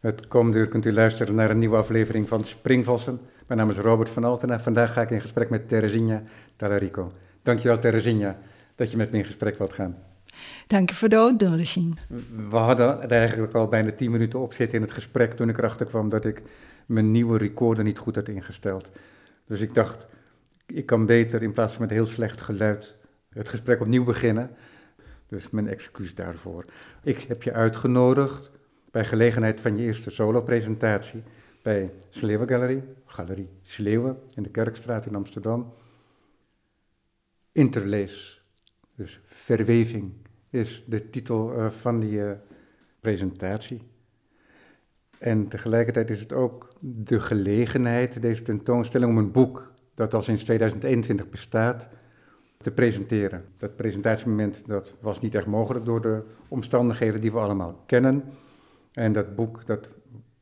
[0.00, 3.20] Het komende uur kunt u luisteren naar een nieuwe aflevering van Springvossen.
[3.46, 6.22] Mijn naam is Robert van Alten en vandaag ga ik in gesprek met Teresinha
[6.56, 7.12] Talarico.
[7.42, 8.38] Dankjewel Teresinha
[8.74, 9.96] dat je met me in gesprek wilt gaan.
[10.66, 11.98] Dank je voor de uitnodiging.
[12.50, 15.58] We hadden er eigenlijk al bijna tien minuten op zitten in het gesprek toen ik
[15.58, 16.42] erachter kwam dat ik
[16.86, 18.90] mijn nieuwe recorder niet goed had ingesteld.
[19.46, 20.06] Dus ik dacht,
[20.66, 22.96] ik kan beter in plaats van met heel slecht geluid
[23.32, 24.50] het gesprek opnieuw beginnen.
[25.28, 26.64] Dus mijn excuus daarvoor.
[27.02, 28.50] Ik heb je uitgenodigd
[28.98, 31.22] bij gelegenheid van je eerste solo-presentatie
[31.62, 32.48] bij Sleeuwen
[33.04, 35.72] Galerie Sleeuwen in de Kerkstraat in Amsterdam.
[37.52, 38.42] Interlees,
[38.94, 40.12] dus verweving,
[40.50, 42.30] is de titel eh, van die uh,
[43.00, 43.82] presentatie.
[45.18, 50.42] En tegelijkertijd is het ook de gelegenheid, deze tentoonstelling, om een boek dat al sinds
[50.42, 51.88] 2021 bestaat,
[52.56, 53.44] te presenteren.
[53.56, 58.24] Dat presentatiemoment dat was niet echt mogelijk door de omstandigheden die we allemaal kennen.
[58.98, 59.88] En dat boek dat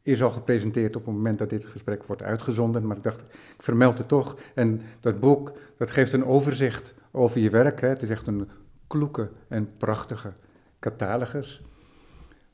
[0.02, 3.62] is al gepresenteerd op het moment dat dit gesprek wordt uitgezonden, maar ik dacht, ik
[3.62, 4.36] vermeld het toch.
[4.54, 7.80] En dat boek dat geeft een overzicht over je werk.
[7.80, 7.88] Hè.
[7.88, 8.48] Het is echt een
[8.86, 10.32] kloeke en prachtige
[10.78, 11.62] catalogus,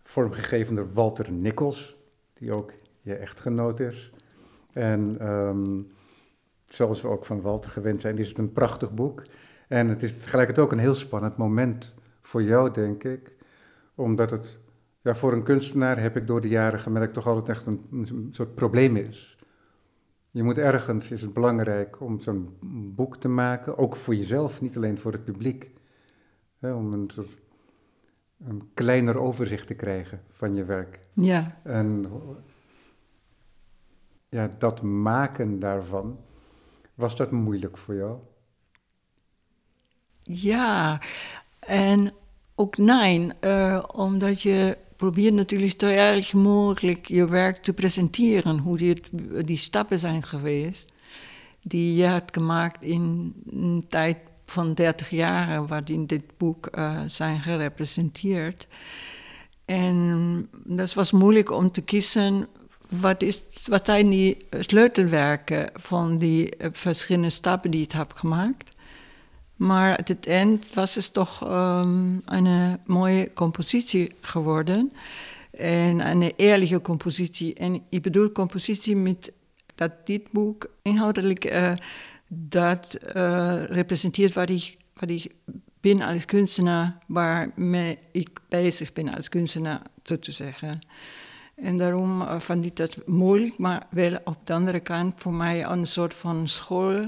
[0.02, 1.96] vormgegeven door Walter Nikkels,
[2.34, 4.12] die ook je echtgenoot is.
[4.72, 5.92] En um,
[6.68, 9.22] zoals we ook van Walter gewend zijn, is het een prachtig boek.
[9.68, 13.36] En het is tegelijkertijd ook een heel spannend moment voor jou, denk ik,
[13.94, 14.60] omdat het
[15.02, 18.28] ja, voor een kunstenaar heb ik door de jaren gemerkt toch altijd echt een, een
[18.30, 19.36] soort probleem is.
[20.30, 22.56] Je moet ergens, is het belangrijk om zo'n
[22.94, 25.70] boek te maken, ook voor jezelf, niet alleen voor het publiek.
[26.58, 27.38] Hè, om een, soort,
[28.46, 31.00] een kleiner overzicht te krijgen van je werk.
[31.12, 31.60] Ja.
[31.62, 32.06] En
[34.28, 36.18] ja, dat maken daarvan,
[36.94, 38.18] was dat moeilijk voor jou?
[40.22, 41.00] Ja,
[41.58, 42.10] en
[42.54, 48.78] ook nee, uh, omdat je probeert natuurlijk zo erg mogelijk je werk te presenteren, hoe
[48.78, 48.96] die,
[49.44, 50.92] die stappen zijn geweest,
[51.62, 57.40] die je hebt gemaakt in een tijd van 30 jaar, waarin dit boek uh, zijn
[57.40, 58.66] gerepresenteerd.
[59.64, 62.46] En dat was moeilijk om te kiezen
[62.88, 68.70] wat, is, wat zijn die sleutelwerken van die uh, verschillende stappen die ik heb gemaakt.
[69.62, 74.92] Maar aan het eind was het toch um, een mooie compositie geworden.
[75.50, 77.54] En een eerlijke compositie.
[77.54, 79.32] En ik bedoel compositie met
[79.74, 81.72] dat dit boek inhoudelijk uh,
[82.28, 85.34] dat uh, representeert wat ik, wat ik
[85.80, 90.78] ben als kunstenaar, waarmee ik bezig ben als kunstenaar, zo te zeggen.
[91.54, 95.64] En daarom uh, vond ik dat moeilijk, maar wel op de andere kant voor mij
[95.64, 97.00] een soort van school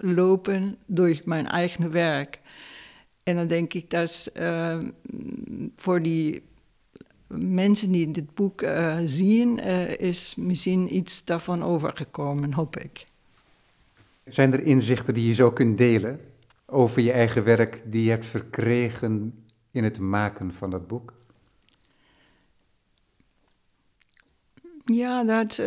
[0.00, 2.38] lopen door mijn eigen werk.
[3.22, 4.78] En dan denk ik dat uh,
[5.76, 6.42] voor die
[7.26, 13.04] mensen die dit boek uh, zien, uh, is misschien iets daarvan overgekomen, hoop ik.
[14.24, 16.20] Zijn er inzichten die je zo kunt delen
[16.66, 21.12] over je eigen werk die je hebt verkregen in het maken van dat boek?
[24.84, 25.62] Ja, dat,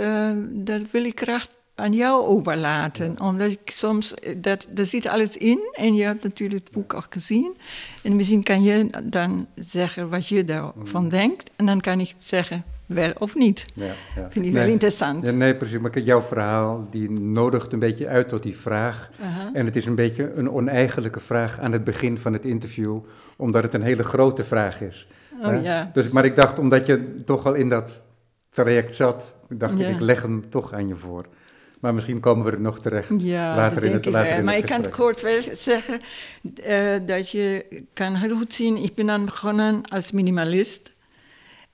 [0.65, 3.21] dat wil ik graag aan jou overlaten.
[3.21, 7.07] Omdat ik soms, dat, er zit alles in en je hebt natuurlijk het boek ook
[7.09, 7.55] gezien.
[8.03, 11.09] En misschien kan je dan zeggen wat je daarvan mm.
[11.09, 11.51] denkt.
[11.55, 13.65] En dan kan ik zeggen wel of niet.
[13.73, 13.85] Ja,
[14.15, 14.27] ja.
[14.29, 15.27] Vind ik wel interessant.
[15.27, 15.79] Ja, nee, precies.
[15.79, 19.09] Maar jouw verhaal die nodigt een beetje uit tot die vraag.
[19.53, 22.99] En het is een beetje een oneigenlijke vraag aan het begin van het interview,
[23.37, 25.07] omdat het een hele grote vraag is.
[25.41, 25.89] Oh, ja.
[25.93, 28.01] Dus, maar ik dacht, omdat je toch al in dat
[28.49, 31.25] traject zat, dacht ik, ik leg hem toch aan je voor.
[31.83, 34.57] Maar misschien komen we er nog terecht ja, later in het later in het Maar
[34.57, 36.01] ik kan kort wel zeggen
[36.67, 40.93] uh, dat je kan heel goed zien, ik ben dan begonnen als minimalist.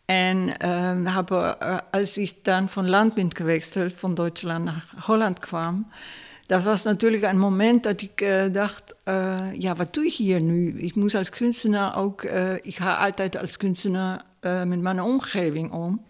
[0.06, 5.40] En uh, habe, uh, als ik dan van land ben gewechselt, van Duitsland naar Holland
[5.40, 5.88] kwam,
[6.46, 8.96] dat was natuurlijk een moment dat ik uh, dacht,
[9.54, 10.80] ja, wat doe ik hier nu?
[10.80, 12.24] Ik moet als kunstenaar ook,
[12.62, 16.02] ik ga altijd als kunstenaar met mijn omgeving om.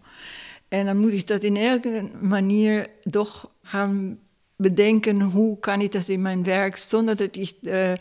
[0.69, 4.19] En dan moet ik dat in elke manier toch gaan
[4.55, 7.91] bedenken, hoe kan ik dat in mijn werk, zonder dat ik uh,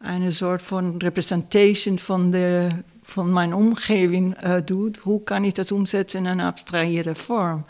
[0.00, 2.70] een soort van representation van, de,
[3.02, 4.90] van mijn omgeving uh, doe.
[5.00, 7.64] Hoe kan ik dat omzetten in een abstraherde vorm?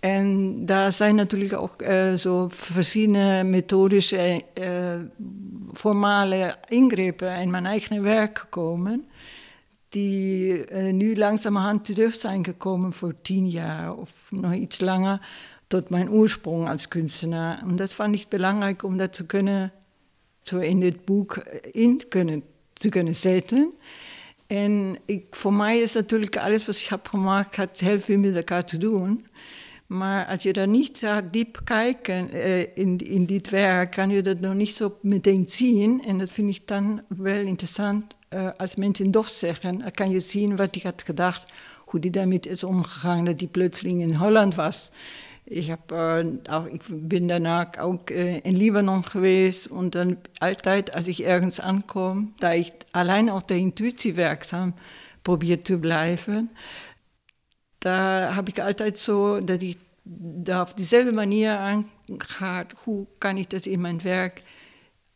[0.00, 4.42] En daar zijn natuurlijk ook uh, zo verschillende methodische,
[5.72, 9.04] formale ingrepen in mijn eigen werk gekomen
[9.90, 15.28] die uh, nu langzamerhand terug zijn gekomen voor tien jaar of nog iets langer
[15.66, 17.58] tot mijn oorsprong als kunstenaar.
[17.58, 19.72] En dat vond ik belangrijk om dat te kunnen,
[20.42, 21.36] zo in dit boek
[21.72, 22.42] in kunnen,
[22.72, 23.72] te kunnen zetten.
[24.46, 28.36] En ik, voor mij is natuurlijk alles wat ik heb gemaakt, had heel veel met
[28.36, 29.26] elkaar te doen.
[29.86, 34.40] Maar als je daar niet diep kijkt uh, in, in dit werk, kan je dat
[34.40, 36.04] nog niet zo meteen zien.
[36.04, 39.78] En dat vind ik dan wel interessant uh, als mensen toch zeggen.
[39.78, 41.52] Dan kan je zien wat hij had gedacht,
[41.84, 44.92] hoe hij daarmee is omgegaan, dat hij plotseling in Holland was.
[45.44, 49.64] Ik, heb, uh, auch, ik ben daarna ook in Libanon geweest.
[49.64, 54.74] En dan altijd als ik ergens aankom, dat ik alleen op de intuïtie werkzaam
[55.22, 56.50] probeer te blijven
[57.80, 59.76] daar heb ik altijd zo dat ik
[60.44, 62.72] daar op dezelfde manier aangaat.
[62.82, 64.42] Hoe kan ik dat in mijn werk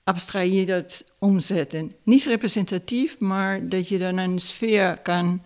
[0.05, 1.95] abstraheerd omzetten?
[2.03, 5.43] Niet representatief, maar dat je dan een sfeer kan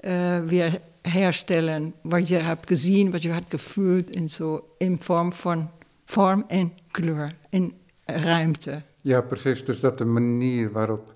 [0.00, 1.94] uh, weer herstellen.
[2.02, 5.70] Wat je hebt gezien, wat je hebt gevoeld en zo in vorm van
[6.04, 7.72] vorm en kleur en
[8.04, 8.82] ruimte.
[9.00, 9.64] Ja, precies.
[9.64, 11.14] Dus dat de manier waarop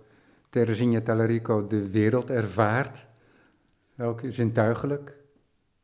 [0.50, 3.06] Teresinha Tallarico de wereld ervaart,
[3.98, 5.12] ook zintuigelijk,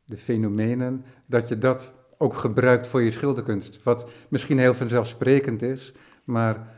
[0.05, 3.83] de fenomenen, dat je dat ook gebruikt voor je schilderkunst.
[3.83, 5.93] Wat misschien heel vanzelfsprekend is,
[6.25, 6.75] maar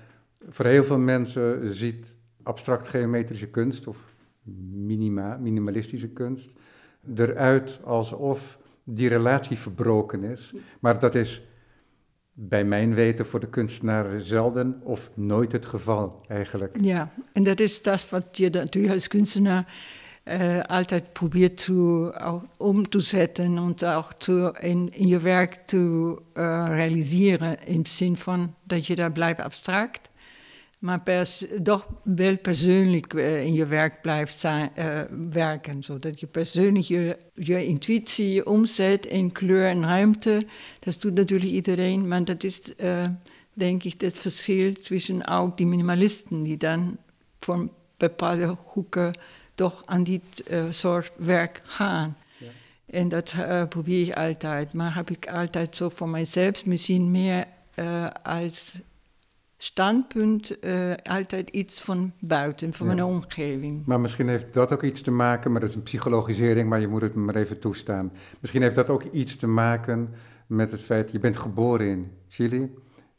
[0.49, 3.97] voor heel veel mensen ziet abstract geometrische kunst of
[4.71, 6.49] minima, minimalistische kunst
[7.15, 10.53] eruit alsof die relatie verbroken is.
[10.79, 11.41] Maar dat is
[12.33, 16.77] bij mijn weten voor de kunstenaar zelden of nooit het geval eigenlijk.
[16.81, 19.65] Ja, en dat is dat wat je natuurlijk als kunstenaar
[20.23, 26.41] äh, altijd probiert zu, auch umzusetzen und auch zu, in, in je werk zu äh,
[26.41, 27.57] realisieren.
[27.65, 30.08] Im Sinn von, dat je daar blijft abstract,
[30.79, 35.83] maar pers, toch wel persoonlijk äh, in je werk blijft zijn, äh, werken.
[35.83, 40.45] Zodat je persoonlijk je, je intuïtie omzet in kleur en ruimte.
[40.79, 43.07] Dat doet natuurlijk iedereen, maar dat is, äh,
[43.53, 46.97] denk ik, het verschil tussen ook die minimalisten, die dan
[47.39, 49.17] voor bepaalde hoeken
[49.55, 52.17] toch aan dit uh, soort werk gaan.
[52.37, 52.47] Ja.
[52.85, 54.73] En dat uh, probeer ik altijd.
[54.73, 58.79] Maar heb ik altijd zo voor mijzelf misschien meer uh, als
[59.61, 60.57] standpunt
[61.03, 62.93] altijd iets van buiten, van ja.
[62.93, 63.85] mijn omgeving.
[63.85, 66.87] Maar misschien heeft dat ook iets te maken, maar dat is een psychologisering, maar je
[66.87, 68.11] moet het maar even toestaan.
[68.39, 70.09] Misschien heeft dat ook iets te maken
[70.47, 72.73] met het feit, je bent geboren in Chili,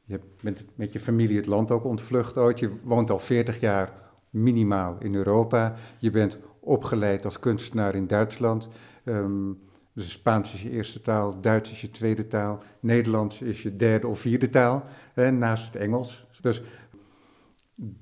[0.05, 3.93] je bent met je familie het land ook ontvlucht ooit, je woont al 40 jaar
[4.31, 5.75] minimaal in Europa.
[5.99, 8.69] Je bent opgeleid als kunstenaar in Duitsland.
[9.05, 9.59] Um,
[9.93, 14.07] dus Spaans is je eerste taal, Duits is je tweede taal, Nederlands is je derde
[14.07, 14.85] of vierde taal,
[15.15, 16.27] hè, naast het Engels.
[16.41, 16.63] Dus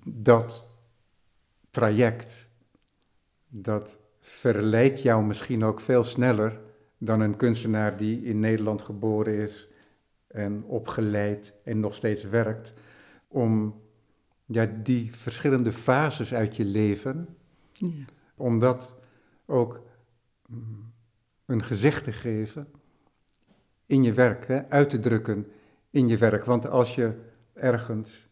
[0.05, 0.69] dat
[1.71, 2.49] traject,
[3.49, 6.61] dat verleidt jou misschien ook veel sneller
[6.99, 9.69] dan een kunstenaar die in Nederland geboren is
[10.27, 12.75] en opgeleid en nog steeds werkt,
[13.29, 13.81] om
[14.47, 17.37] ja, die verschillende fases uit je leven,
[17.73, 18.05] ja.
[18.37, 18.99] om dat
[19.47, 19.83] ook
[20.47, 20.93] mm,
[21.47, 22.69] een gezicht te geven
[23.87, 25.47] in je werk, hè, uit te drukken
[25.91, 26.45] in je werk.
[26.45, 27.15] Want als je
[27.53, 28.28] ergens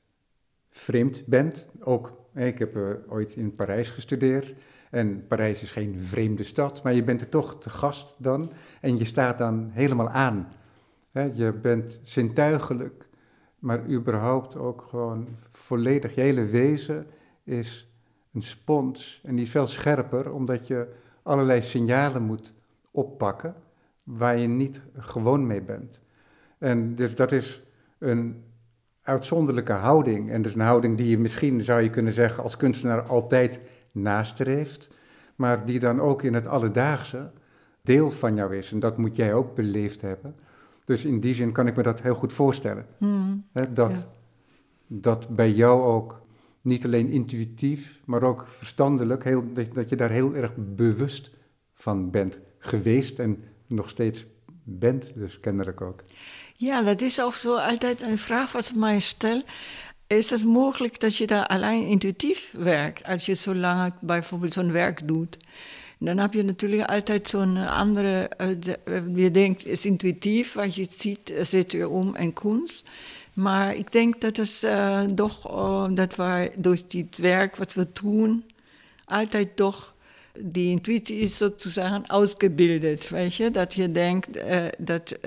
[0.76, 4.55] vreemd bent, ook, ik heb uh, ooit in Parijs gestudeerd,
[4.90, 8.99] en Parijs is geen vreemde stad, maar je bent er toch te gast dan, en
[8.99, 10.52] je staat dan helemaal aan.
[11.32, 13.06] Je bent zintuigelijk
[13.58, 16.14] maar überhaupt ook gewoon volledig.
[16.14, 17.06] Je hele wezen
[17.44, 17.88] is
[18.32, 20.88] een spons en die is veel scherper, omdat je
[21.22, 22.53] allerlei signalen moet
[22.91, 23.55] oppakken
[24.03, 26.00] waar je niet gewoon mee bent.
[26.58, 27.62] En dus dat is
[27.98, 28.44] een
[29.06, 30.31] uitzonderlijke houding.
[30.31, 33.60] En dat is een houding die je misschien, zou je kunnen zeggen, als kunstenaar altijd
[33.93, 34.89] nastreeft,
[35.36, 37.31] maar die dan ook in het alledaagse
[37.82, 38.72] deel van jou is.
[38.72, 40.34] En dat moet jij ook beleefd hebben.
[40.84, 42.86] Dus in die zin kan ik me dat heel goed voorstellen.
[42.98, 43.44] Hmm.
[43.70, 44.08] dat,
[44.86, 46.20] dat bij jou ook
[46.60, 51.31] niet alleen intuïtief, maar ook verstandelijk, heel, dat je daar heel erg bewust
[51.75, 54.27] van bent geweest en nog steeds
[54.63, 56.03] bent, dus kennelijk ook.
[56.58, 59.43] Ja, dat is ook zo altijd een vraag wat ik mij stel.
[60.06, 64.72] Is het mogelijk dat je daar alleen intuïtief werkt, als je zo lang bijvoorbeeld zo'n
[64.72, 65.36] werk doet?
[65.98, 68.31] Dan heb je natuurlijk altijd zo'n andere,
[68.84, 72.89] uh, je denkt, is intuïtief, wat je ziet, zit je om en kunst.
[73.32, 77.86] Maar ik denk dat het uh, toch, uh, dat wij door dit werk wat we
[78.03, 78.44] doen,
[79.05, 79.94] altijd toch,
[80.40, 83.50] die intuïtie is sozusagen ausgebildet, weet je.
[83.50, 84.28] Dat je denkt,
[84.78, 85.19] dat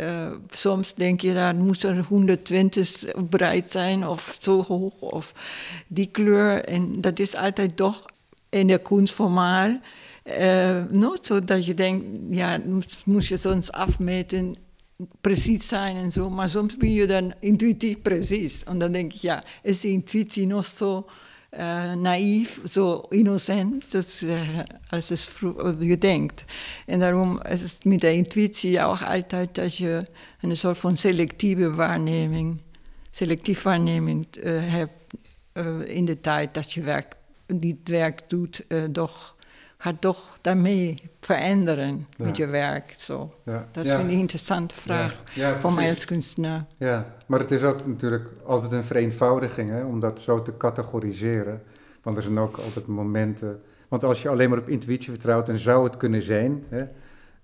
[0.49, 5.33] soms denk je, dan moet er 120 breed zijn of zo hoog of
[5.87, 6.65] die kleur.
[6.65, 8.05] En dat is altijd toch
[8.49, 9.79] in de kunst formaal
[10.37, 14.55] uh, no, zodat je denkt, ja, moest, moest je soms afmeten,
[15.21, 16.29] precies zijn en zo.
[16.29, 18.63] Maar soms ben je dan intuïtief precies.
[18.63, 21.05] En dan denk ik, ja, is die intuïtie nog zo
[21.51, 24.25] uh, naïef, zo innocent, dus,
[24.89, 25.29] als het
[25.79, 26.43] je denkt.
[26.85, 30.05] En daarom is het met de intuïtie ook altijd dat je
[30.41, 32.61] een soort van selectieve waarneming,
[33.11, 34.91] selectief waarneming uh, hebt
[35.85, 37.15] in de tijd dat je werk,
[37.45, 39.35] die werk doet, toch
[39.81, 42.93] gaat toch daarmee veranderen met je werk.
[42.95, 43.29] Zo.
[43.43, 43.67] Ja.
[43.71, 45.24] Dat is een interessante vraag
[45.59, 46.65] voor mij als kunstenaar.
[46.77, 51.62] Ja, maar het is ook natuurlijk altijd een vereenvoudiging hè, om dat zo te categoriseren.
[52.03, 53.62] Want er zijn ook altijd momenten.
[53.88, 56.86] Want als je alleen maar op intuïtie vertrouwt, dan zou het kunnen zijn hè,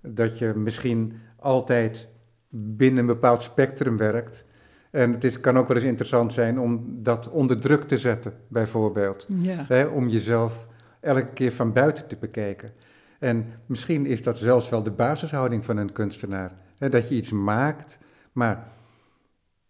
[0.00, 2.08] dat je misschien altijd
[2.48, 4.44] binnen een bepaald spectrum werkt.
[4.90, 8.32] En het is, kan ook wel eens interessant zijn om dat onder druk te zetten,
[8.48, 9.26] bijvoorbeeld.
[9.68, 10.66] Hè, om jezelf
[11.06, 12.72] elke keer van buiten te bekijken.
[13.18, 16.52] En misschien is dat zelfs wel de basishouding van een kunstenaar.
[16.78, 17.98] Hè, dat je iets maakt,
[18.32, 18.68] maar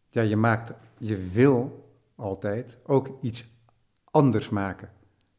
[0.08, 3.46] ja, je maakt, je wil altijd ook iets
[4.04, 4.90] anders maken.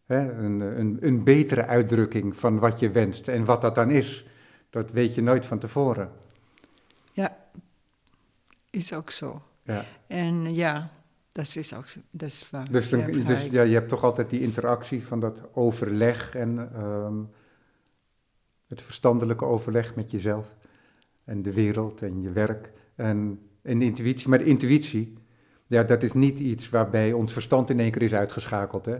[0.05, 3.27] Hè, een, een, een betere uitdrukking van wat je wenst.
[3.27, 4.27] En wat dat dan is,
[4.69, 6.11] dat weet je nooit van tevoren.
[7.11, 7.37] Ja,
[8.69, 9.41] is ook zo.
[9.63, 9.85] Ja.
[10.07, 10.89] En ja,
[11.37, 12.71] dat is ook dat is waar.
[12.71, 17.15] Dus, dus ja, je hebt toch altijd die interactie van dat overleg en ehm,
[18.67, 20.55] het verstandelijke overleg met jezelf
[21.23, 24.29] en de wereld en je werk en, en de intuïtie.
[24.29, 25.13] Maar de intuïtie,
[25.67, 28.85] ja, dat is niet iets waarbij ons verstand in één keer is uitgeschakeld.
[28.85, 28.97] Hè?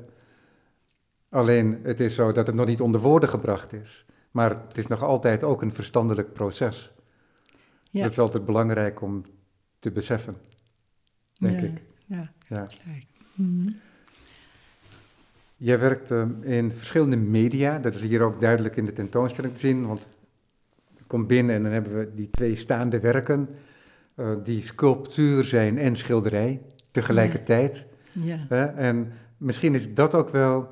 [1.29, 4.05] Alleen het is zo dat het nog niet onder woorden gebracht is.
[4.31, 6.91] Maar het is nog altijd ook een verstandelijk proces.
[7.89, 8.01] Ja.
[8.01, 9.25] Dat is altijd belangrijk om
[9.79, 10.37] te beseffen,
[11.37, 12.67] denk ik ja, ja.
[13.33, 13.69] Mhm.
[15.57, 16.11] Jij werkt
[16.41, 20.09] in verschillende media, dat is hier ook duidelijk in de tentoonstelling te zien, want
[20.97, 23.49] je komt binnen en dan hebben we die twee staande werken,
[24.15, 26.61] uh, die sculptuur zijn en schilderij
[26.91, 27.85] tegelijkertijd.
[28.11, 28.45] Ja.
[28.49, 28.73] ja.
[28.73, 30.69] en misschien is dat ook wel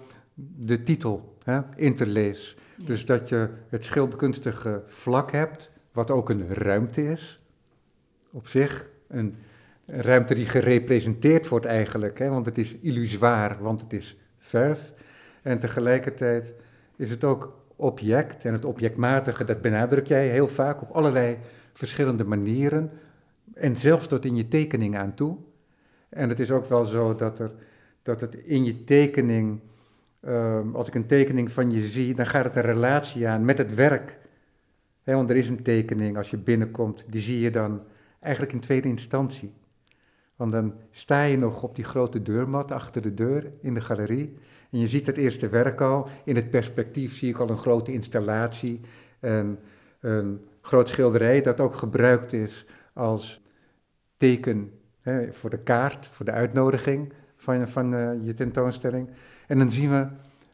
[0.55, 1.59] de titel, hè?
[1.75, 2.57] interlees.
[2.85, 7.39] Dus dat je het schilderkunstige vlak hebt, wat ook een ruimte is,
[8.31, 9.35] op zich, een
[9.85, 14.93] een ruimte die gerepresenteerd wordt eigenlijk, hè, want het is illusoir, want het is verf.
[15.41, 16.53] En tegelijkertijd
[16.95, 21.37] is het ook object en het objectmatige, dat benadruk jij heel vaak op allerlei
[21.73, 22.91] verschillende manieren.
[23.53, 25.37] En zelfs tot in je tekening aan toe.
[26.09, 27.51] En het is ook wel zo dat, er,
[28.03, 29.59] dat het in je tekening,
[30.19, 33.57] ehm, als ik een tekening van je zie, dan gaat het een relatie aan met
[33.57, 34.17] het werk.
[35.03, 37.81] want er is een tekening, als je binnenkomt, die zie je dan
[38.19, 39.53] eigenlijk in tweede instantie.
[40.35, 44.37] Want dan sta je nog op die grote deurmat achter de deur in de galerie.
[44.71, 46.07] En je ziet het eerste werk al.
[46.23, 48.81] In het perspectief zie ik al een grote installatie.
[49.19, 49.59] En
[49.99, 53.41] een groot schilderij dat ook gebruikt is als
[54.17, 59.09] teken hè, voor de kaart, voor de uitnodiging van, van uh, je tentoonstelling.
[59.47, 60.07] En dan zien we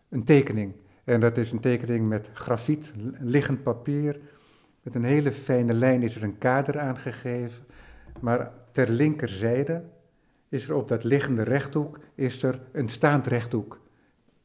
[0.09, 0.73] een tekening.
[1.03, 4.19] En dat is een tekening met grafiet, liggend papier.
[4.81, 7.65] Met een hele fijne lijn is er een kader aangegeven.
[8.19, 9.83] Maar ter linkerzijde
[10.49, 13.79] is er op dat liggende rechthoek is er een staand rechthoek.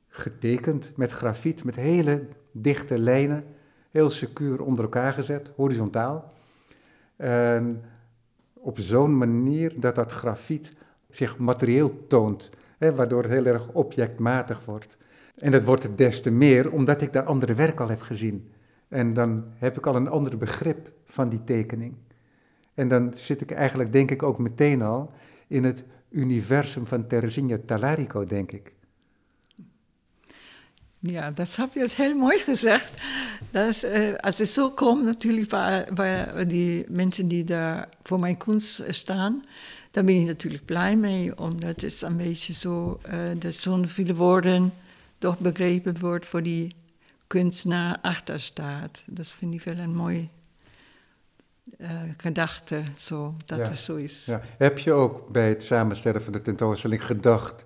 [0.09, 3.45] Getekend met grafiet, met hele dichte lijnen,
[3.91, 6.33] heel secuur onder elkaar gezet, horizontaal.
[7.17, 7.83] En
[8.55, 10.73] op zo'n manier dat dat grafiet
[11.11, 14.99] zich materieel toont, waardoor het heel erg objectmatig wordt.
[15.39, 18.51] En dat wordt het des te meer omdat ik daar andere werk al heb gezien.
[18.89, 21.95] En dan heb ik al een ander begrip van die tekening.
[22.77, 25.13] En dan zit ik eigenlijk, denk ik, ook meteen al
[25.47, 28.75] in het universum van Teresinha Talarico, denk ik.
[31.01, 33.03] Ja, dat heb je heel mooi gezegd.
[33.53, 35.49] Uh, als het zo komt, natuurlijk,
[35.95, 39.45] bij, die mensen die daar voor mijn kunst staan,
[39.91, 44.15] daar ben ik natuurlijk blij mee, omdat het een beetje zo, uh, dat zo'n viele
[44.15, 44.73] woorden
[45.19, 46.75] toch begrepen wordt voor die
[47.27, 49.03] kunstenaar achter staat.
[49.07, 50.29] Dat vind ik wel een mooi
[51.79, 53.65] uh, gedachte, zo, dat ja.
[53.65, 54.27] het zo is.
[54.27, 54.41] Ja.
[54.59, 57.65] Heb je ook bij het samenstellen van de tentoonstelling gedacht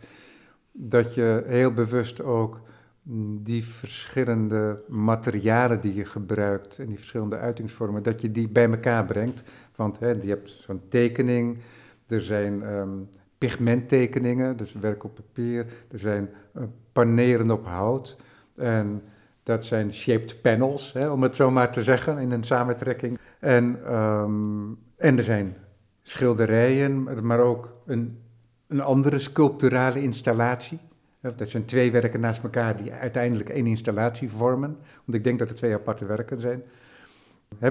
[0.73, 2.61] dat je heel bewust ook
[3.03, 8.71] mm, die verschillende materialen die je gebruikt en die verschillende uitingsvormen, dat je die bij
[8.71, 9.43] elkaar brengt?
[9.77, 11.59] Want hè, je hebt zo'n tekening,
[12.07, 18.17] er zijn um, pigmenttekeningen, dus werk op papier, er zijn uh, paneren op hout
[18.55, 19.03] en
[19.43, 23.19] dat zijn shaped panels, hè, om het zo maar te zeggen, in een samentrekking.
[23.41, 25.57] En, ehm, en er zijn
[26.03, 28.19] schilderijen, maar ook een,
[28.67, 30.79] een andere sculpturale installatie.
[31.21, 34.77] Dat zijn twee werken naast elkaar die uiteindelijk één installatie vormen.
[35.05, 36.63] Want ik denk dat het twee aparte werken zijn.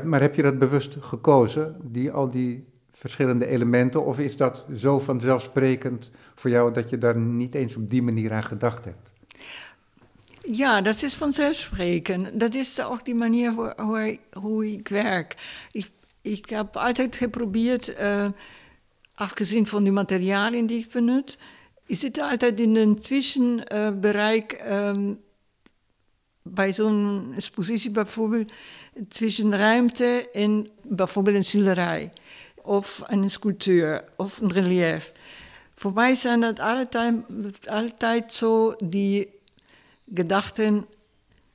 [0.04, 4.06] maar heb je dat bewust gekozen, die, al die verschillende elementen?
[4.06, 8.34] Of is dat zo vanzelfsprekend voor jou dat je daar niet eens op die manier
[8.34, 9.09] aan gedacht hebt?
[10.52, 12.40] Ja, dat is vanzelfsprekend.
[12.40, 15.36] Dat is ook die manier hoe, hoe ik werk.
[15.72, 15.90] Ik,
[16.22, 18.26] ik altijd geprobeerd, uh,
[19.14, 21.38] afgezien van de materialen die ik benut,
[21.86, 25.22] is het altijd in een tussenbereik um,
[26.42, 28.52] bij zo'n expositie bijvoorbeeld,
[29.08, 32.12] tussen ruimte en bijvoorbeeld een schilderij
[32.56, 35.12] of een sculptuur of een relief.
[35.76, 37.16] Voor mij zijn dat altijd,
[37.68, 39.39] altijd zo die
[40.14, 40.86] gedachten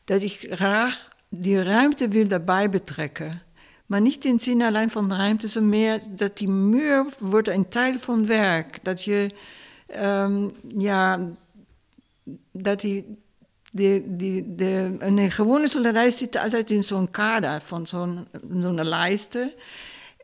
[0.05, 3.43] dat ik graag die ruimte wil daarbij betrekken.
[3.87, 7.67] Maar niet in zin alleen van de ruimte, zo meer dat die muur wordt een
[7.69, 8.79] deel van werk.
[8.83, 9.31] Dat je,
[10.01, 11.29] um, ja,
[12.53, 13.19] dat die,
[13.71, 18.27] die, die, de, een gewone schilderij zit altijd in zo'n kader van zo'n
[18.61, 19.53] zo'n lijsten.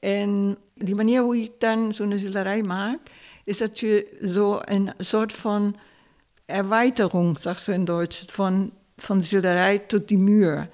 [0.00, 2.98] En die manier hoe ik dan zo'n schilderij maak,
[3.44, 5.76] is dat je zo een soort van
[6.50, 10.68] erweiterung, zegt ze in Duits, van, van de schilderij tot die muur.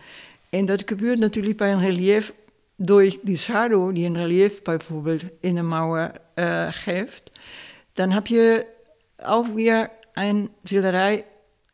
[0.51, 2.33] En dat gebeurt natuurlijk bij een relief
[2.77, 7.31] door die schaduw die een relief bijvoorbeeld in een mouw uh, geeft.
[7.93, 8.67] Dan heb je
[9.17, 11.25] ook weer een schilderij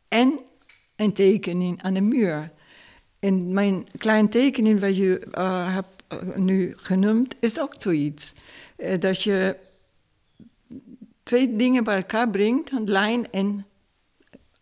[0.09, 0.39] en
[0.97, 2.51] een tekening aan de muur.
[3.19, 8.33] En mijn klein tekening wat je uh, hebt uh, nu genoemd, is ook zoiets.
[8.99, 9.57] Dat je
[11.23, 13.67] twee dingen bij elkaar brengt, een lijn en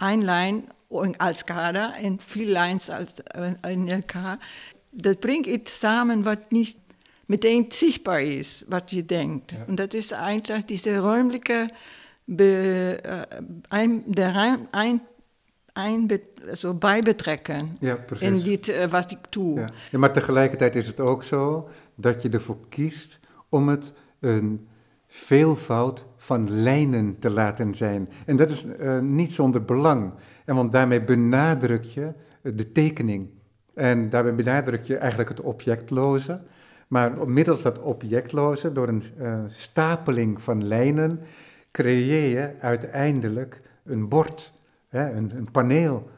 [0.00, 0.68] een lijn
[1.16, 3.08] als kader en veel lijns als,
[3.62, 4.38] in elkaar.
[4.90, 6.76] Dat brengt iets samen wat niet
[7.26, 9.50] meteen zichtbaar is, wat je denkt.
[9.50, 9.56] Ja.
[9.66, 11.70] En dat is eigenlijk deze ruimelijke,
[12.24, 13.20] be, uh,
[13.68, 15.02] ein, de ruim, ein,
[15.72, 16.10] ein,
[16.54, 19.58] zo bijbetrekken ja, in dit uh, wat ik doe.
[19.58, 19.68] Ja.
[19.90, 19.98] ja.
[19.98, 24.68] maar tegelijkertijd is het ook zo dat je ervoor kiest om het een
[25.08, 28.08] veelvoud van lijnen te laten zijn.
[28.26, 30.14] En dat is uh, niet zonder belang.
[30.44, 32.12] En want daarmee benadruk je
[32.42, 33.28] de tekening.
[33.74, 36.40] En daarbij benadruk je eigenlijk het objectloze.
[36.88, 41.20] Maar middels dat objectloze, door een uh, stapeling van lijnen,
[41.70, 44.52] creëer je uiteindelijk een bord,
[44.88, 46.10] hè, een, een paneel.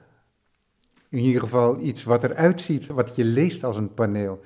[1.09, 4.41] In ieder geval iets wat eruit ziet, wat je leest als een paneel.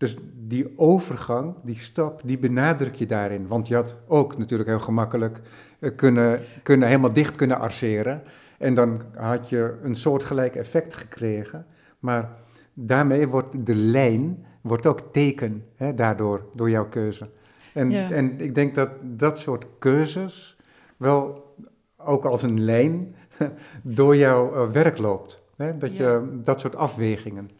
[0.00, 3.46] Dus die overgang, die stap, die benadruk je daarin.
[3.46, 5.40] Want je had ook natuurlijk heel gemakkelijk
[5.80, 8.22] uh, kunnen, kunnen helemaal dicht kunnen arceren.
[8.58, 11.66] En dan had je een soortgelijk effect gekregen.
[11.98, 12.30] Maar
[12.74, 17.28] daarmee wordt de lijn wordt ook teken, hè, daardoor, door jouw keuze.
[17.74, 18.10] En, ja.
[18.10, 20.56] en ik denk dat dat soort keuzes
[20.96, 21.54] wel
[21.96, 23.14] ook als een lijn
[23.82, 25.42] door jouw uh, werk loopt.
[25.56, 25.78] Hè?
[25.78, 26.10] Dat ja.
[26.10, 27.50] je dat soort afwegingen.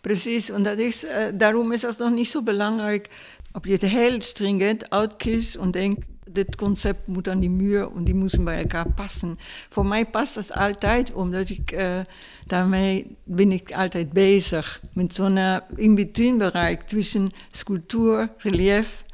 [0.00, 0.92] Precies, en uh,
[1.34, 3.08] daarom is het nog niet zo belangrijk
[3.52, 8.04] ob je het heel stringent uitkiest en denkt, dit concept moet aan die muur en
[8.04, 9.38] die moeten bij elkaar passen.
[9.68, 12.00] Voor mij past dat altijd, omdat ik uh,
[12.46, 19.04] daarmee ben ik altijd bezig met zo'n uh, in-between bereik tussen sculptuur, relief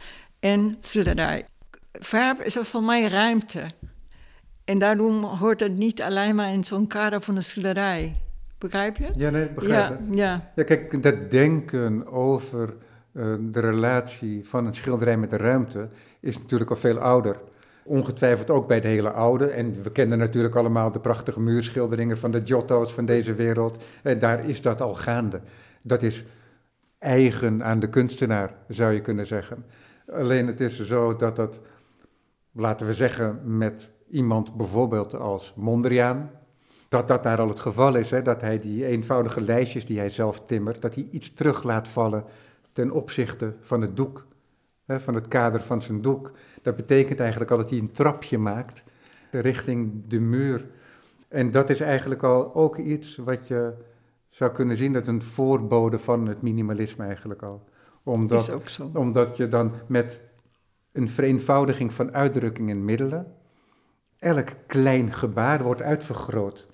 [0.41, 1.47] en schilderij.
[1.93, 3.71] Verf is voor mij ruimte.
[4.65, 8.13] En daarom hoort het niet alleen maar in zo'n kader van een schilderij.
[8.59, 9.11] Begrijp je?
[9.17, 10.19] Ja, nee, ik begrijp ja, het.
[10.19, 10.53] Ja.
[10.55, 12.75] ja, kijk, dat denken over
[13.13, 15.89] uh, de relatie van een schilderij met de ruimte
[16.21, 17.37] is natuurlijk al veel ouder.
[17.85, 19.47] Ongetwijfeld ook bij de hele oude.
[19.47, 23.85] En we kennen natuurlijk allemaal de prachtige muurschilderingen van de Giotto's van deze wereld.
[24.03, 25.41] En daar is dat al gaande.
[25.83, 26.25] Dat is
[26.99, 29.65] eigen aan de kunstenaar, zou je kunnen zeggen.
[30.13, 31.61] Alleen het is zo dat dat,
[32.53, 36.31] laten we zeggen, met iemand bijvoorbeeld als Mondriaan,
[36.89, 40.09] dat dat daar al het geval is, hè, dat hij die eenvoudige lijstjes die hij
[40.09, 42.25] zelf timmert, dat hij iets terug laat vallen
[42.73, 44.27] ten opzichte van het doek,
[44.85, 46.33] hè, van het kader van zijn doek.
[46.63, 48.85] Dat betekent eigenlijk al dat hij een trapje maakt
[49.31, 50.67] richting de muur.
[51.29, 53.73] En dat is eigenlijk al ook iets wat je
[54.29, 57.65] zou kunnen zien, dat een voorbode van het minimalisme eigenlijk al.
[58.03, 58.59] Omdat,
[58.93, 60.23] omdat je dan met
[60.93, 63.35] een vereenvoudiging van uitdrukking en middelen,
[64.19, 66.66] elk klein gebaar wordt uitvergroot.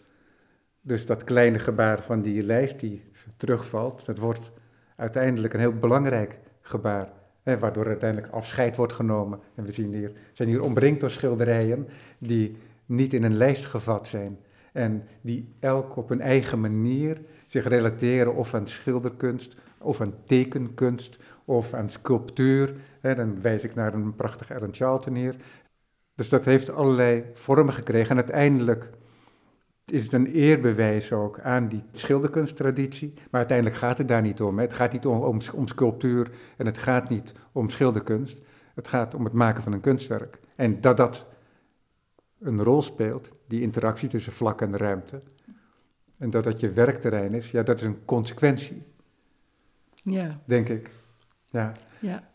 [0.83, 3.03] Dus dat kleine gebaar van die lijst die
[3.37, 4.51] terugvalt, dat wordt
[4.97, 7.13] uiteindelijk een heel belangrijk gebaar.
[7.43, 9.39] Hè, waardoor uiteindelijk afscheid wordt genomen.
[9.55, 14.07] En we zien hier, zijn hier omringd door schilderijen die niet in een lijst gevat
[14.07, 14.39] zijn.
[14.73, 21.19] En die elk op hun eigen manier zich relateren of aan schilderkunst, of aan tekenkunst,
[21.45, 22.75] of aan sculptuur.
[23.01, 25.37] Dan wijs ik naar een prachtig Aaron Charlton hier.
[26.15, 28.11] Dus dat heeft allerlei vormen gekregen.
[28.11, 28.91] En uiteindelijk
[29.85, 33.13] is het een eerbewijs ook aan die schilderkunsttraditie.
[33.15, 34.57] Maar uiteindelijk gaat het daar niet om.
[34.57, 34.63] Hè.
[34.63, 38.43] Het gaat niet om, om, om, sculptuur en het gaat niet om schilderkunst.
[38.75, 40.39] Het gaat om het maken van een kunstwerk.
[40.57, 41.27] En dat dat
[42.41, 45.23] een rol speelt, die interactie tussen vlak en ruimte.
[46.19, 48.83] En dat dat je werkterrein is, ja, dat is een consequentie.
[49.95, 50.41] Ja.
[50.45, 50.91] Denk ik.
[51.51, 51.73] Ja.
[52.01, 52.31] Ja.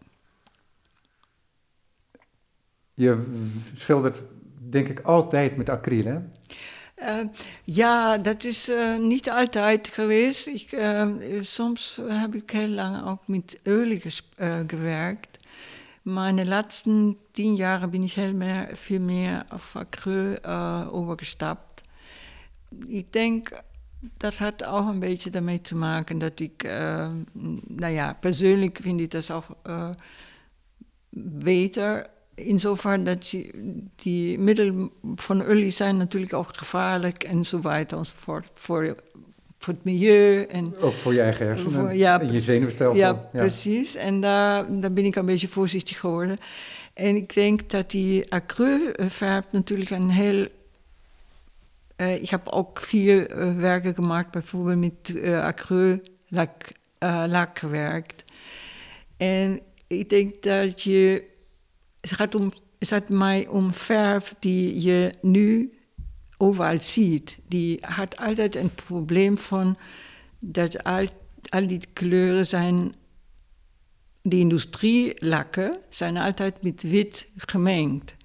[2.94, 3.26] Je
[3.74, 4.24] schildert,
[4.70, 6.20] denk ik, altijd met acryl, hè?
[7.02, 7.20] Uh,
[7.64, 10.48] ja, dat is uh, niet altijd geweest.
[10.48, 14.02] Ik, uh, soms heb ik heel lang ook met olie
[14.68, 15.46] gewerkt.
[16.02, 20.44] Maar in de laatste tien jaar ben ik heel meer, veel meer op acryl
[20.92, 21.82] overgestapt.
[22.88, 23.64] Ik denk
[24.18, 26.64] dat had ook een beetje daarmee te maken dat ik,
[27.68, 29.46] nou ja, persoonlijk vind ik dat ook
[31.20, 33.52] beter insofern dat die,
[33.96, 38.48] die middelen van olie zijn natuurlijk ook gevaarlijk en zo weiter enzovoort.
[38.54, 38.96] Voor,
[39.58, 40.44] voor het milieu.
[40.44, 43.00] En ook voor je eigen hersenen ja, en je zenuwstelsel.
[43.00, 43.96] Ja, ja, precies.
[43.96, 46.38] En daar, daar ben ik een beetje voorzichtig geworden.
[46.94, 50.48] En ik denk dat die acrylverf natuurlijk een heel...
[51.98, 56.52] Uh, ik heb ook vier uh, werken gemaakt, bijvoorbeeld met uh, acryllak
[57.28, 58.24] lak gewerkt.
[59.18, 61.24] En ik denk dat je
[62.10, 65.74] het gaat, om, het mij om verf die je nu
[66.38, 67.40] overal ziet.
[67.48, 69.78] Die had altijd een probleem van
[70.40, 71.06] dat al,
[71.50, 72.94] al die kleuren zijn.
[74.22, 78.16] Die industrielakken zijn altijd met wit gemengd.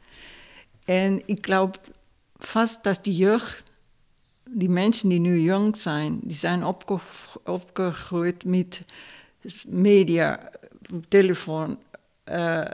[0.85, 1.71] En ik geloof
[2.39, 3.71] vast dat die jeugd,
[4.51, 6.99] die mensen die nu jong zijn, die zijn opge
[7.45, 8.85] opgegroeid met
[9.67, 10.51] media,
[11.09, 11.79] telefoon,
[12.31, 12.65] uh,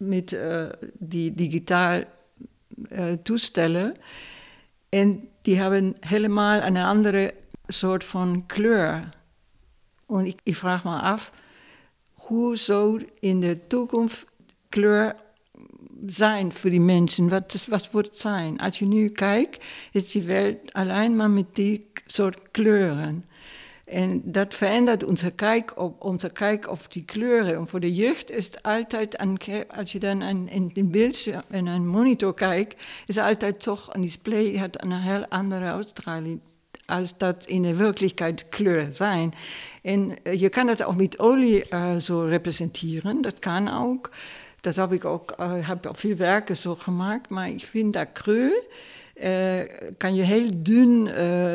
[0.00, 0.66] met uh,
[0.98, 2.02] die digitaal
[2.92, 3.96] uh, toestellen.
[4.88, 7.34] En die hebben helemaal een andere
[7.66, 9.08] soort van kleur.
[10.08, 11.32] En ik, ik vraag me af,
[12.12, 14.24] hoe zou in de toekomst
[14.68, 15.16] kleur
[16.06, 17.28] zijn voor die mensen?
[17.28, 18.58] Wat, wat wordt het zijn?
[18.58, 23.24] Als je nu kijkt, is die wereld alleen maar met die soort kleuren.
[23.90, 27.56] En dat verandert onze kijk op, onze kijk op die kleuren.
[27.56, 29.18] En voor de jeugd is het altijd,
[29.76, 34.56] als je dan in een beeldscherm, in een monitor kijkt, is altijd toch een display
[34.56, 36.40] het een heel andere uitstraling
[36.86, 39.34] als dat in de werkelijkheid kleuren zijn.
[39.82, 44.10] En je kan het ook met olie uh, zo representeren, dat kan ook.
[44.60, 48.64] Dat heb ik ook, uh, heb veel werken zo gemaakt, maar ik vind dat acryl
[49.24, 49.60] uh,
[49.96, 51.54] kan je heel dun, uh,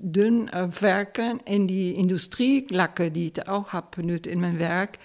[0.00, 1.40] dun uh, werken.
[1.44, 4.98] En die industrielakken die ik ook heb benut in mijn werk,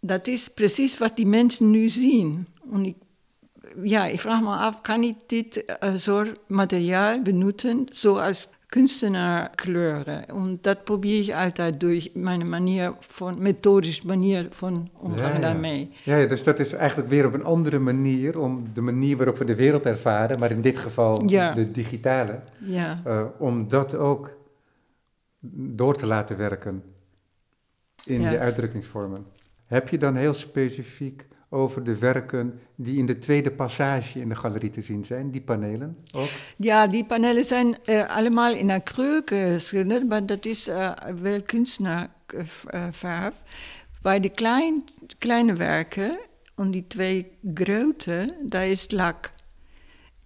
[0.00, 2.46] dat is precies wat die mensen nu zien.
[2.72, 2.96] En ik,
[3.82, 5.64] ja, ik vraag me af, kan ik dit
[5.96, 10.28] soort materiaal benutten zoals kunstenaar kleuren.
[10.28, 15.90] En dat probeer ik altijd door mijn manier van, methodische manier van omgaan ja, daarmee.
[16.02, 19.36] Ja, ja, dus dat is eigenlijk weer op een andere manier, om de manier waarop
[19.36, 23.02] we de wereld ervaren, maar in dit geval de digitale, ja.
[23.06, 24.36] Uh, om dat ook
[25.50, 26.82] door te laten werken
[28.04, 29.26] in de uitdrukkingsvormen.
[29.66, 34.36] Heb je dan heel specifiek over de werken die in de tweede passage in de
[34.36, 36.28] galerie te zien zijn, die panelen ook?
[36.56, 43.34] Ja, die panelen zijn uh, allemaal in acryl geschilderd, maar dat is uh, wel kunstenaarverf.
[44.02, 44.84] Bij de klein,
[45.18, 46.18] kleine werken,
[46.56, 49.32] en die twee grote, daar is lak.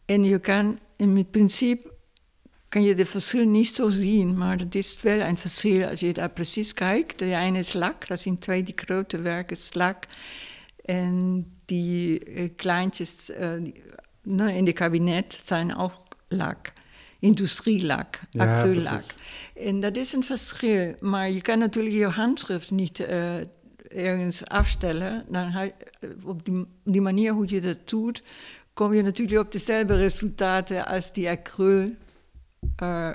[0.05, 1.91] En je kan in principe
[2.69, 6.13] kan je de verschil niet zo zien, maar het is wel een verschil als je
[6.13, 7.19] daar precies kijkt.
[7.19, 10.07] De ene is lak, dat zijn twee die grote werken is lak.
[10.85, 13.31] En die uh, kleintjes
[14.23, 15.93] nou, in de kabinet zijn ook
[16.29, 16.73] lak.
[17.19, 19.05] Industrielak, ja, acryllak.
[19.55, 20.95] En dat is een verschil.
[21.01, 23.41] Maar je kan natuurlijk je handschrift niet uh,
[23.89, 25.25] ergens afstellen.
[25.29, 25.73] Dan
[26.25, 28.23] op die, die, manier hoe je dat doet,
[28.73, 31.95] kom je natuurlijk op dezelfde resultaten als die acryl.
[32.83, 33.15] Uh,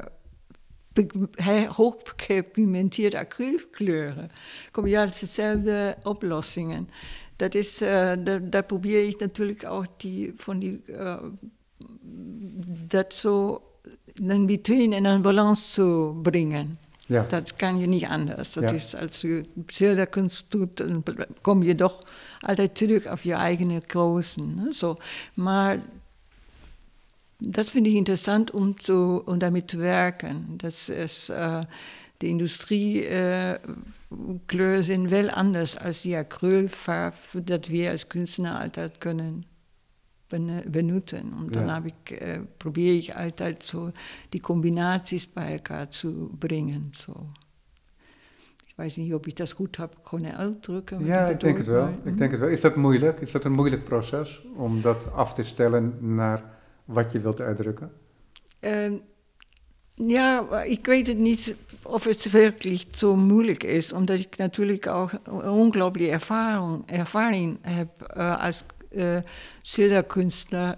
[1.67, 4.31] hoog gepigmenteerde acrylkleuren.
[4.71, 6.89] Kom je uit dezelfde oplossingen
[7.37, 11.17] dat is, uh, daar, probeer ik natuurlijk ook die, van die, uh,
[12.87, 13.61] dat zo
[14.13, 16.79] een between en een balans te brengen.
[17.07, 17.25] Ja.
[17.29, 18.53] Dat kan je niet anders.
[18.53, 18.75] Dat ja.
[18.75, 21.03] is, als je schilderkunst doet, dan
[21.41, 22.03] kom je toch
[22.39, 24.73] altijd terug op je eigen kozen.
[24.73, 24.97] Zo.
[25.33, 25.79] Maar
[27.37, 30.45] dat vind ik interessant om, te, om daarmee te werken.
[30.49, 31.61] Dat is, uh,
[32.17, 33.07] de industrie
[34.45, 39.45] kleuren zijn wel anders als die acrylverf dat we als kunstenaar altijd kunnen
[40.67, 41.17] benutten.
[41.17, 41.83] En dan ja.
[41.83, 43.91] ik, uh, probeer ik altijd zo
[44.29, 46.89] die combinaties bij elkaar te brengen.
[46.91, 47.31] Zo.
[48.75, 51.05] weet niet of ik dat goed heb kunnen uitdrukken.
[51.05, 51.97] Ja, ik denk bedoel, het wel.
[51.97, 52.49] maar, Ik denk het wel.
[52.49, 53.19] Is dat moeilijk?
[53.19, 56.43] Is dat een moeilijk proces om dat af te stellen naar
[56.85, 57.91] wat je wilt uitdrukken?
[58.59, 58.93] Ehm,
[60.05, 65.11] ja, ik weet het niet of het werkelijk zo moeilijk is, omdat ik natuurlijk ook
[65.23, 69.17] een ongelooflijke ervaring, ervaring heb eh, als uh,
[69.61, 70.77] schilderkunstenaar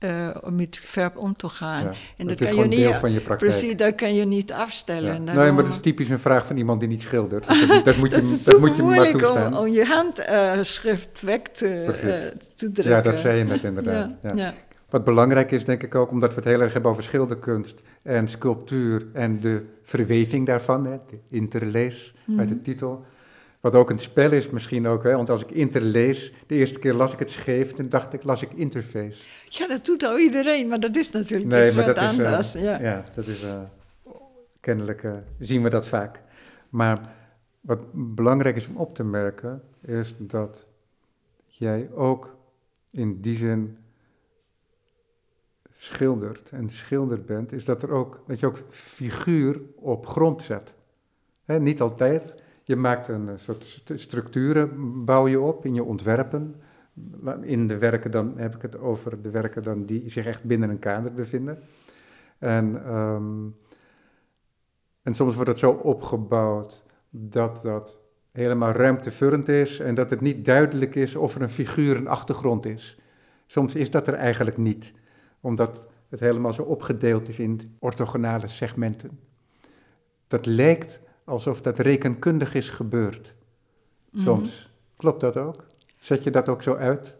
[0.00, 1.82] uh, met verf om te gaan.
[1.82, 3.50] Ja, en dat is kan je niet, deel van je praktijk.
[3.50, 5.24] precies, dat kan je niet afstellen.
[5.24, 5.32] Ja.
[5.34, 7.48] Nee, maar dat is typisch een vraag van iemand die niet schildert.
[7.48, 9.58] Dus dat, dat moet je, dat is dat moet je moeilijk om, toestaan.
[9.58, 11.92] om je handschrift weg te, eh,
[12.56, 12.88] te drukken.
[12.88, 14.10] Ja, dat zei je net inderdaad.
[14.34, 14.54] Ja.
[14.90, 18.28] Wat belangrijk is, denk ik ook, omdat we het heel erg hebben over schilderkunst en
[18.28, 22.62] sculptuur en de verweving daarvan, hè, de interlees uit de Mhm.
[22.62, 23.04] titel.
[23.60, 26.92] Wat ook een spel is misschien ook, hè, want als ik interlees, de eerste keer
[26.94, 29.22] las ik het scheef, toen dacht ik, las ik interface.
[29.48, 32.18] Ja, dat doet al iedereen, maar dat is natuurlijk Nee, iets maar wat dat is,
[32.18, 32.52] eh, anders.
[32.52, 32.80] ja.
[32.80, 33.60] Ja, dat is eh,
[34.60, 36.20] kennelijk eh, zien we dat vaak.
[36.70, 36.98] Maar
[37.60, 40.66] wat belangrijk is om op te merken, is dat
[41.46, 42.36] jij ook
[42.90, 43.76] in die zin
[45.84, 50.74] schildert en schilder bent, is dat er ook, dat je ook figuur op grond zet.
[51.46, 52.42] Niet altijd.
[52.62, 56.54] Je maakt een eh, soort st- structuren, bouw je op in je ontwerpen.
[57.40, 60.70] In de werken dan heb ik het over de werken dan die zich echt binnen
[60.70, 61.58] een kader bevinden.
[62.38, 63.46] En, ehm,
[65.02, 70.44] en soms wordt het zo opgebouwd dat dat helemaal ruimtevullend is en dat het niet
[70.44, 72.98] duidelijk is of er een figuur een achtergrond is.
[73.46, 74.92] Soms is dat er eigenlijk niet,
[75.44, 79.18] omdat het helemaal zo opgedeeld is in orthogonale segmenten.
[80.28, 83.34] Dat lijkt alsof dat rekenkundig is gebeurd.
[84.14, 84.70] Soms.
[84.96, 85.64] Klopt dat ook?
[85.98, 87.16] Zet je dat ook zo uit?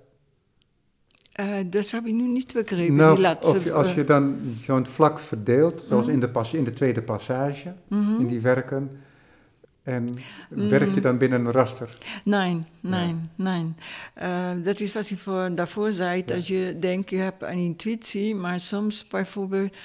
[1.32, 3.56] Eh, dat heb ik nu niet begrepen, Nou, die laatste.
[3.56, 6.14] of je- als je dan zo'n vlak verdeelt, zoals Mhm.
[6.14, 8.20] in, de pas, in de tweede passage, mhm.
[8.20, 8.90] in die werken,
[9.84, 10.16] en
[10.48, 11.98] werk je dan binnen een raster?
[12.24, 13.72] Nee, nee, nee.
[14.14, 18.34] Eh, dat is wat ik voor, daarvoor zei, dat je denkt, je hebt een intuïtie,
[18.34, 19.76] maar soms bijvoorbeeld,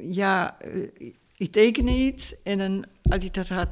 [0.00, 3.68] ja, eh, ik teken iets en dan als ik dat gaat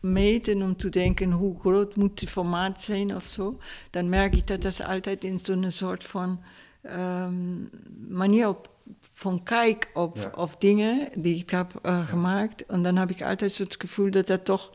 [0.00, 3.58] meten om te denken hoe groot moet het formaat zijn of zo,
[3.90, 6.40] dan merk ik dat dat altijd in zo'n soort van
[6.82, 7.34] ehm,
[8.08, 10.32] manier op, van kijk op, Ja.
[10.34, 12.66] op dingen die ik heb eh, gemaakt.
[12.66, 14.72] En dan heb ik altijd het gevoel dat dat toch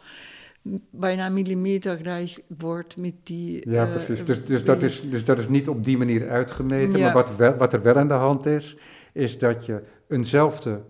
[0.89, 3.69] bijna millimeterrijk wordt met die...
[3.69, 4.25] Ja, eh, precies.
[4.25, 6.99] Dus, dus, dat is, dus dat is niet op die manier uitgemeten.
[6.99, 7.05] Ja.
[7.05, 8.77] Maar wat, wel, wat er wel aan de hand is,
[9.13, 10.81] is dat je eenzelfde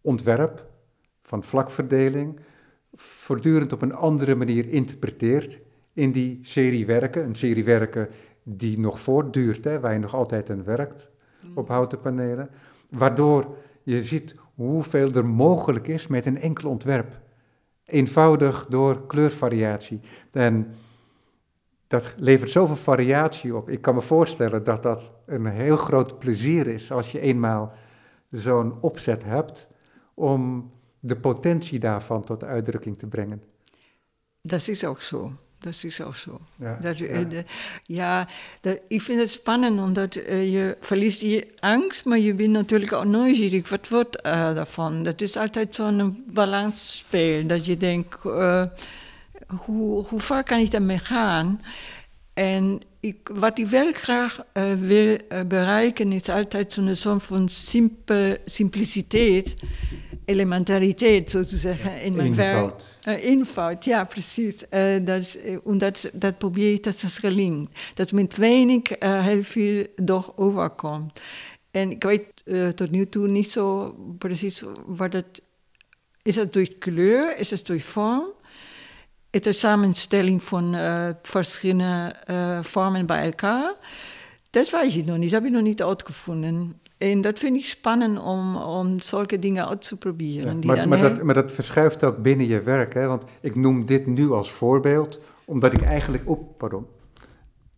[0.00, 0.66] ontwerp
[1.22, 2.40] van vlakverdeling
[2.94, 5.60] voortdurend op een andere manier interpreteert
[5.92, 7.24] in die serie werken.
[7.24, 8.08] Een serie werken
[8.42, 11.10] die nog voortduurt, hè, waar je nog altijd aan werkt
[11.54, 12.50] op houten panelen.
[12.90, 17.20] Waardoor je ziet hoeveel er mogelijk is met een enkel ontwerp.
[17.84, 20.00] Eenvoudig door kleurvariatie.
[20.30, 20.74] En
[21.86, 23.68] dat levert zoveel variatie op.
[23.68, 27.72] Ik kan me voorstellen dat dat een heel groot plezier is als je eenmaal
[28.30, 29.68] zo'n opzet hebt
[30.14, 30.70] om
[31.00, 33.42] de potentie daarvan tot uitdrukking te brengen.
[34.40, 35.32] Dat is ook zo.
[35.60, 36.40] Dat is ook zo.
[36.56, 37.06] Ja, Dat, ja.
[37.06, 37.44] eh, de-
[37.86, 38.28] ja,
[38.60, 42.92] dat, ik vind het spannend, omdat eh, je verliest je angst, maar je bent natuurlijk
[42.92, 43.68] ook nieuwsgierig.
[43.68, 45.02] Wat wordt eh, daarvan?
[45.02, 48.16] Dat is altijd zo'n balansspel, dat je denkt,
[49.64, 51.60] hoe, hoe ver kan ik daarmee gaan?
[52.34, 54.40] En ik, wat ik wel graag
[54.78, 55.16] wil
[55.46, 59.54] bereiken, is altijd zo'n soort van simpe, simpliciteit,
[60.28, 62.54] elementariteit, zo te zeggen, in mijn werk.
[62.56, 62.98] Eenvoud.
[63.08, 64.68] Uh, eenvoud, ja, precies.
[64.68, 67.80] Eh, dat, is, eh, en dat, dat probeer ik, dat is gelinkt.
[67.94, 71.20] Dat met weinig eh, heel veel door overkomt.
[71.70, 75.42] En ik weet eh, tot nu toe niet zo precies wat het...
[76.22, 77.38] Is het door kleur?
[77.38, 78.24] Is het door vorm?
[79.30, 83.74] Het is samenstelling van eh, verschillende eh, vormen bij elkaar.
[84.50, 86.80] Dat weet ik nog niet, dat heb ik nog niet uitgevonden.
[86.98, 90.54] En dat vind ik spannend om, om zulke dingen uit te proberen.
[90.54, 92.94] Ja, die maar, maar, dat, maar dat verschuift ook binnen je werk.
[92.94, 93.06] Hè?
[93.06, 96.28] Want ik noem dit nu als voorbeeld, omdat ik eigenlijk...
[96.28, 96.86] Oep, pardon.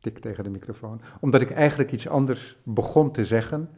[0.01, 1.01] Tik tegen de microfoon.
[1.21, 3.71] Omdat ik eigenlijk iets anders begon te zeggen.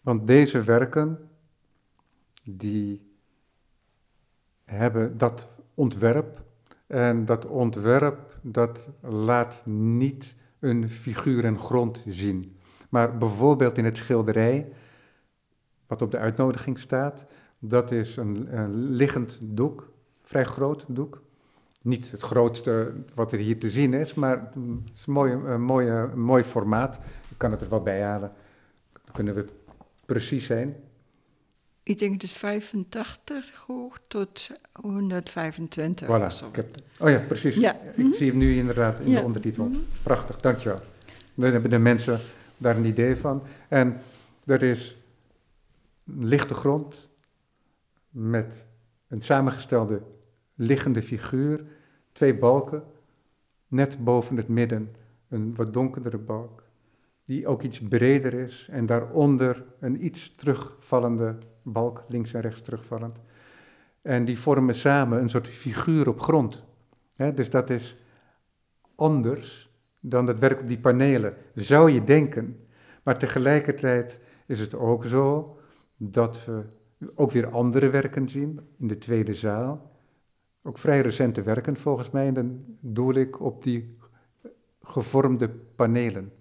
[0.00, 1.18] Want deze werken,
[2.44, 3.14] die
[4.64, 6.42] hebben dat ontwerp.
[6.86, 12.59] En dat ontwerp, dat laat niet een figuur en grond zien.
[12.90, 14.68] Maar bijvoorbeeld in het schilderij,
[15.86, 17.24] wat op de uitnodiging staat,
[17.58, 21.22] dat is een, een liggend doek, vrij groot doek.
[21.82, 24.54] Niet het grootste wat er hier te zien is, maar het
[24.94, 26.94] is een, mooie, een, mooie, een mooi formaat.
[27.28, 28.32] Ik kan het er wel bij halen.
[28.92, 29.44] Dan kunnen we
[30.06, 30.76] precies zijn.
[31.82, 34.50] ik denk het is 85 hoog tot
[34.80, 36.46] 125 Voilà, of zo.
[36.46, 36.66] ik heb,
[36.98, 37.54] oh ja, precies.
[37.56, 37.74] Ja.
[37.74, 38.12] Ik Mhm.
[38.12, 39.18] zie hem nu inderdaad in Ja.
[39.20, 39.64] de ondertitel.
[39.64, 39.78] Mhm.
[40.02, 40.78] Prachtig, dankjewel.
[41.34, 42.20] Dan hebben de mensen
[42.60, 43.42] daar een idee van.
[43.68, 44.00] En
[44.44, 44.96] er is
[46.06, 47.08] een lichte grond
[48.10, 48.66] met
[49.08, 50.02] een samengestelde
[50.54, 51.64] liggende figuur,
[52.12, 52.82] twee balken,
[53.68, 54.94] net boven het midden
[55.28, 56.62] een wat donkerdere balk,
[57.24, 63.18] die ook iets breder is en daaronder een iets terugvallende balk, links en rechts terugvallend.
[64.02, 66.64] En die vormen samen een soort figuur op grond.
[67.34, 67.96] Dus dat is
[68.94, 69.69] anders
[70.00, 72.66] dan het werk op die panelen, zou je denken.
[73.02, 75.56] Maar tegelijkertijd is het ook zo
[75.96, 76.62] dat we
[77.14, 79.90] ook weer andere werken zien in de tweede zaal.
[80.62, 83.96] Ook vrij recente werken volgens mij, en dan doel ik op die
[84.82, 86.32] gevormde panelen.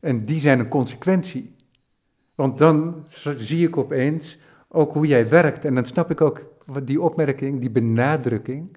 [0.00, 1.54] En die zijn een consequentie.
[2.34, 3.04] Want dan
[3.36, 4.38] zie ik opeens
[4.68, 5.64] ook hoe jij werkt.
[5.64, 6.46] En dan snap ik ook
[6.84, 8.76] die opmerking, die benadrukking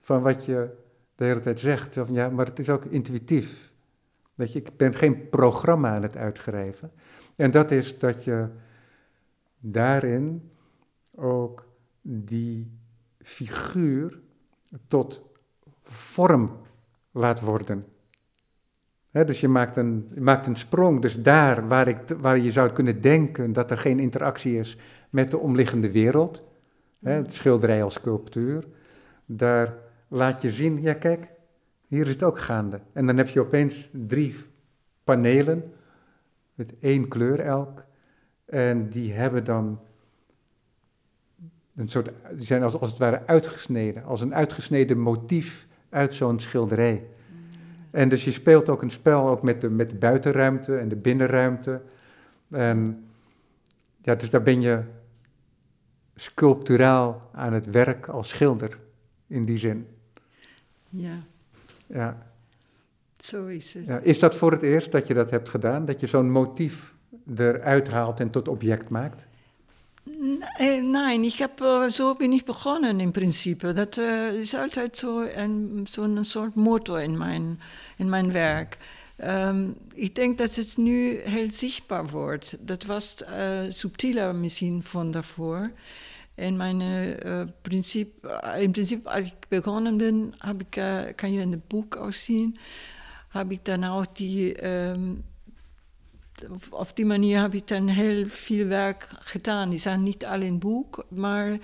[0.00, 0.70] van wat je
[1.14, 1.94] de hele tijd zegt.
[1.94, 3.72] Van, ja, maar het is ook intuïtief.
[4.34, 6.92] Weet je, ik ben geen programma aan het uitschrijven.
[7.36, 8.48] En dat is dat je
[9.58, 10.50] daarin
[11.14, 11.68] ook
[12.02, 12.78] die
[13.18, 14.20] figuur
[14.88, 15.22] tot
[15.82, 16.60] vorm
[17.10, 17.86] laat worden.
[19.10, 21.00] Dus je maakt, een, je maakt een sprong.
[21.02, 24.76] Dus daar waar, ik, waar je zou kunnen denken dat er geen interactie is
[25.10, 26.44] met de omliggende wereld,
[26.98, 28.66] het schilderij als sculptuur,
[29.26, 29.74] daar
[30.12, 31.30] laat je zien, ja kijk,
[31.86, 32.80] hier is het ook gaande.
[32.92, 34.34] En dan heb je opeens drie
[35.04, 35.72] panelen
[36.54, 37.84] met één kleur elk.
[38.44, 39.80] En die hebben dan
[41.74, 46.38] een soort, die zijn als, als het ware uitgesneden, als een uitgesneden motief uit zo'n
[46.38, 47.06] schilderij.
[47.90, 50.96] En dus je speelt ook een spel ook met de, met de buitenruimte en de
[50.96, 51.82] binnenruimte.
[52.50, 53.04] En
[54.02, 54.82] ja, dus daar ben je
[56.14, 58.78] sculpturaal aan het werk als schilder,
[59.26, 59.86] in die zin.
[60.92, 61.18] Ja,
[61.86, 62.26] Ja.
[63.18, 63.86] zo is het.
[63.86, 65.84] Ja, is dat voor het eerst dat je dat hebt gedaan?
[65.84, 66.94] Dat je zo'n motief
[67.36, 69.26] eruit haalt en tot object maakt?
[70.52, 73.72] Nee, heb, eh, zo ben ik begonnen in principe.
[73.72, 77.60] Dat eh, is altijd zo een, zo'n soort motto in mijn,
[77.96, 78.78] in mijn werk.
[79.16, 82.56] Ehm, ik denk dat het nu heel zichtbaar wordt.
[82.60, 85.70] Dat was eh, subtieler misschien van daarvoor.
[86.34, 91.40] En mijn eh, principe, in principe, als ik begonnen ben, heb ik, eh, kan je
[91.40, 92.56] in het boek ook zien,
[93.28, 94.54] heb ik dan ook die...
[94.54, 95.14] ehm,
[96.70, 99.70] op, die manier heb ik dan heel veel werk gedaan.
[99.70, 101.58] Die zijn niet alle in het boek, maar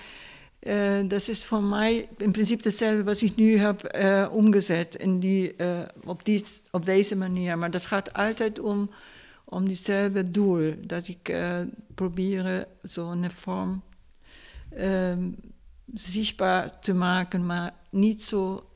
[0.58, 5.20] eh, dat is voor mij in principe hetzelfde wat ik nu heb eh, omgezet in
[5.20, 7.58] die, eh, op, die, op deze manier.
[7.58, 8.90] Maar dat gaat altijd om,
[9.44, 10.74] om diezelfde doel.
[10.80, 11.60] Dat ik eh,
[11.94, 13.82] probeer zo'n vorm
[14.70, 15.30] ehm,
[15.94, 18.68] zichtbaar te maken, maar niet zo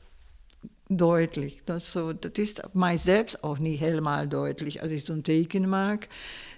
[0.87, 1.63] deutlich.
[1.63, 4.77] Dat is, zo, dat is op mijzelf ook niet helemaal duidelijk.
[4.77, 5.69] Als ik zo'n teken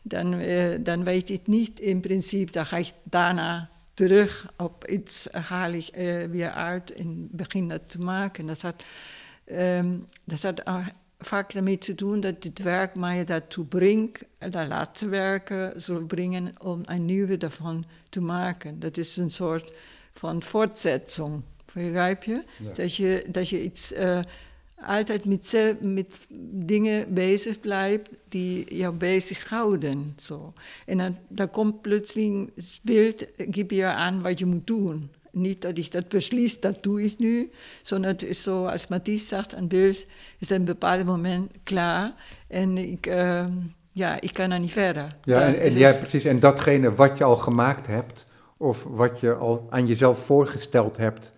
[0.04, 5.28] dan, eh, dan weet ik niet in principe, dan ga ik daarna terug op iets,
[5.32, 8.46] haal ik eh, weer uit en begin dat te maken.
[8.46, 8.84] Dat had,
[9.46, 9.98] ehm,
[10.66, 10.88] eh,
[11.20, 16.54] vaak daarmee te doen dat het werk mij daartoe brengt, dat laatste werken zal brengen
[16.62, 18.80] om een nieuwe daarvan te maken.
[18.80, 19.74] Dat is een soort
[20.14, 21.42] van voortzetting.
[21.74, 22.44] Begrijp je?
[22.64, 22.74] Ja.
[22.74, 24.20] Dat je, dat je iets eh,
[24.76, 30.14] altijd met, met dingen bezig blijft die jou bezighouden.
[30.18, 30.54] Zo.
[30.86, 35.12] En dan, dan komt plotseling het beeld, geef je aan wat je moet doen.
[35.36, 37.52] Niet dat ik dat beslis, dat doe ik nu.
[37.82, 40.06] Sondern het is zo, als Mathies zegt, een beeld
[40.40, 42.14] is op een bepaald moment klaar.
[42.48, 43.46] En ik, eh,
[43.92, 45.16] ja, ik kan er niet verder.
[45.24, 46.24] Ja, en, en, ja, precies.
[46.24, 48.26] En datgene wat je al gemaakt hebt,
[48.58, 51.32] of wat je al aan jezelf voorgesteld hebt,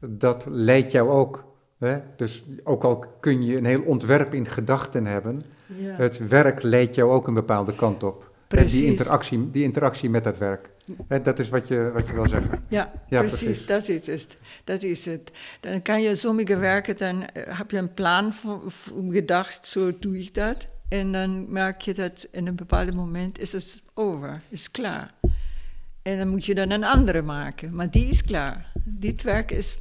[0.00, 1.44] dat leidt jou ook.
[1.78, 1.98] Hè?
[2.16, 5.94] Dus ook al kun je een heel ontwerp in gedachten hebben, ja.
[5.94, 8.30] het werk leidt jou ook een bepaalde kant op.
[8.48, 8.72] Precies.
[8.72, 10.70] Die, interactie, die interactie met dat werk.
[11.22, 12.64] Dat is wat je, wat je wil zeggen.
[12.68, 13.66] Ja, Ja, precies, precies.
[13.66, 14.38] Dat, is het.
[14.64, 15.32] dat is het.
[15.60, 19.98] Dan kan je sommige werken, dan eh, heb je een plan voor, voor gedacht, zo
[19.98, 20.68] doe ik dat.
[20.88, 25.14] En dan merk je dat in een bepaald moment is het over, is klaar.
[26.02, 28.72] En dan moet je dan een andere maken, maar die is klaar.
[28.84, 29.78] Dit werk is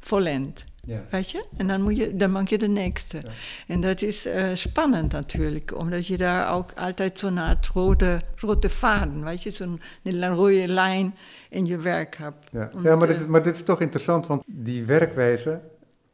[0.00, 0.64] vollend.
[0.86, 1.04] Ja.
[1.10, 1.44] Weet je?
[1.56, 3.16] En dan, moet je, dan maak je de nächste.
[3.20, 3.30] Ja.
[3.66, 7.38] En dat is eh, spannend natuurlijk, omdat je daar ook altijd zo'n
[7.72, 9.80] rode, rode vaden, weet je, zo'n
[10.20, 11.14] rode lijn
[11.50, 12.50] in je werk hebt.
[12.52, 15.60] Ja, ja maar, dit, is- maar dit is toch interessant, want die werkwijze,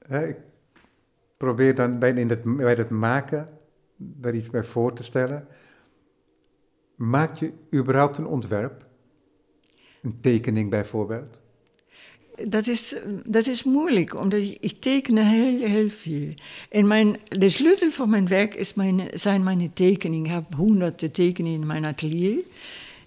[0.07, 0.37] hè, ik
[1.37, 3.49] probeer dan bij, in het, bij het maken
[3.97, 5.47] daar iets bij voor te stellen.
[6.95, 8.87] Maak je überhaupt een ontwerp?
[10.03, 11.41] Een tekening bijvoorbeeld?
[12.47, 16.29] Dat is, dat is moeilijk, omdat ik, teken heel, heel veel.
[16.69, 20.27] En mijn, de sleutel van mijn werk is mijn, zijn mijn tekeningen.
[20.27, 22.39] Ik heb honderden tekeningen in mijn atelier.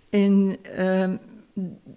[0.10, 1.14] En uh,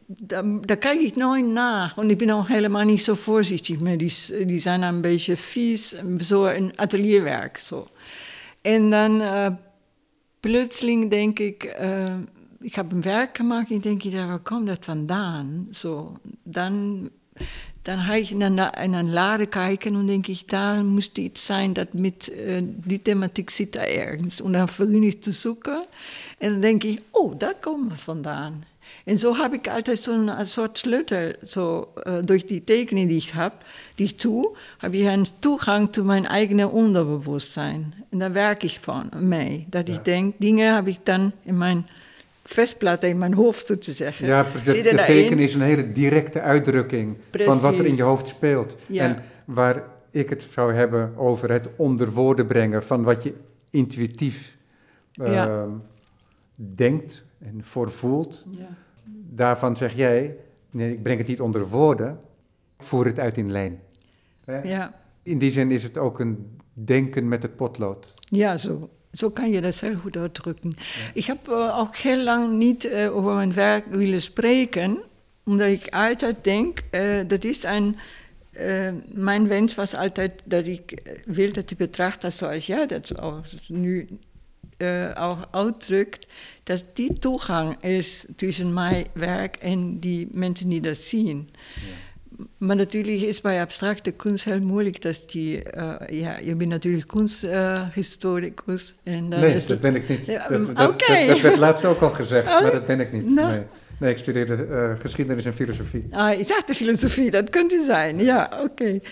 [0.07, 1.93] daar, daar, kijk ik nooit naar.
[1.97, 3.99] Want ik ben ook helemaal niet zo voorzichtig met.
[3.99, 7.57] Die, die zijn een beetje vies, zo een atelierwerk.
[7.57, 7.89] Zo.
[8.61, 9.49] En dan uh,
[10.41, 12.15] plotseling denk ik, uh,
[12.61, 15.69] ik heb een werk gemaakt en denk ik, waar komt dat vandaan?
[15.71, 17.09] Zo, dan,
[17.83, 21.93] dan ga ik naar, een lade kijken en denk ik, daar moest iets zijn dat
[21.93, 24.43] met uh, die thematiek zit daar ergens.
[24.43, 25.85] En dan begin ik te zoeken
[26.39, 28.65] en dan denk ik, oh, daar komt het vandaan.
[29.05, 33.29] En zo heb ik altijd zo'n soort sleutel, zo, uh, door die tekening die ik
[33.29, 33.55] heb,
[33.95, 37.95] die ik doe, heb ik een toegang tot mijn eigen onderbewustzijn.
[38.11, 39.67] En daar werk ik van mee.
[39.71, 39.95] Dat ja.
[39.95, 41.87] ik denk, dingen heb ik dan in mijn
[42.49, 44.27] vestplaten in mijn hoofd, zo te zeggen.
[44.27, 44.83] Ja, precies.
[44.83, 47.53] De, teken is een hele directe uitdrukking precies.
[47.53, 48.77] van wat er in je hoofd speelt.
[48.87, 49.03] Ja.
[49.05, 53.35] En waar ik het zou hebben over het onder woorden brengen van wat je
[53.71, 54.57] intuïtief
[55.15, 55.67] uh, ja.
[56.55, 58.45] denkt en voorvoelt.
[58.51, 58.69] Ja.
[59.31, 60.37] Daarvan zeg jij,
[60.71, 62.21] nee, ik breng het niet onder woorden,
[62.79, 63.81] voer het uit in lijn.
[64.63, 64.95] Ja.
[65.23, 68.15] In die zin is het ook een denken met het potlood.
[68.19, 70.73] Ja, zo, zo kan je dat heel goed uitdrukken.
[70.77, 71.11] Ja.
[71.15, 74.99] Ik heb uh, ook heel lang niet uh, over mijn werk willen spreken,
[75.45, 77.97] omdat ik altijd denk, uh, dat is een.
[79.13, 84.09] mijn wens was altijd dat ik wil dat de betrachter zoals jij dat ook nu
[85.15, 86.27] ook uitdrukt,
[86.63, 91.51] dat die toegang is tussen mijn werk en die mensen die dat zien.
[91.75, 92.16] Ja.
[92.59, 97.09] Maar natuurlijk is bij abstracte kunst heel moeilijk dat die, uh, ja, je bent natuurlijk
[97.09, 98.95] kunsthistoricus.
[99.05, 100.27] Uh, en nee, is dat ben ik niet.
[100.27, 101.27] Ja, dat, dat, okay.
[101.27, 103.31] dat, dat, werd laatst ook al gezegd, oh, maar dat ben ik niet.
[103.31, 103.49] No.
[103.49, 103.61] Nee.
[104.01, 104.11] nee.
[104.11, 106.05] ik studeerde uh, geschiedenis en filosofie.
[106.11, 108.63] Ah, ik dacht de filosofie, dat kunt zijn, ja, oké.
[108.63, 109.03] Okay.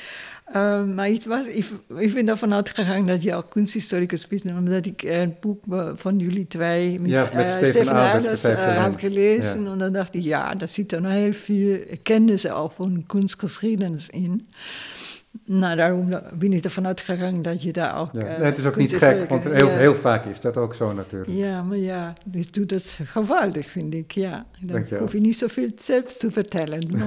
[0.48, 1.66] Uh, maar ik, was, ik,
[1.96, 5.64] ik ben ervan uitgegaan dat je ook kunsthistoricus bent, omdat ik een boek
[5.94, 9.62] van jullie twee met, ja, met uh, Stefan Aders uh, heb gelezen.
[9.62, 9.70] Ja.
[9.70, 14.08] En dan dacht ik, ja, daar zit er nog heel veel kennis al van kunstgeschiedenis
[14.08, 14.48] in.
[15.46, 18.12] Nou, daarom ben ik ervan uitgegaan dat je daar ook...
[18.12, 18.20] Ja.
[18.20, 19.76] Nee, het is ook niet gek, want heel, ja.
[19.76, 21.30] heel vaak is dat ook zo natuurlijk.
[21.30, 24.46] Ja, maar ja, dus doe dat geweldig, vind ik, ja.
[24.60, 26.88] Dan hoef je niet zoveel zelf te vertellen.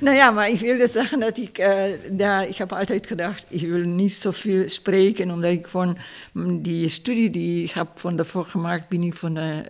[0.00, 1.58] nou ja, maar ik wilde zeggen dat ik...
[1.58, 5.96] Uh, daar, ik heb altijd gedacht, ik wil niet zoveel spreken, omdat ik van
[6.60, 9.62] die studie die ik heb van daarvoor gemaakt, ben ik van de,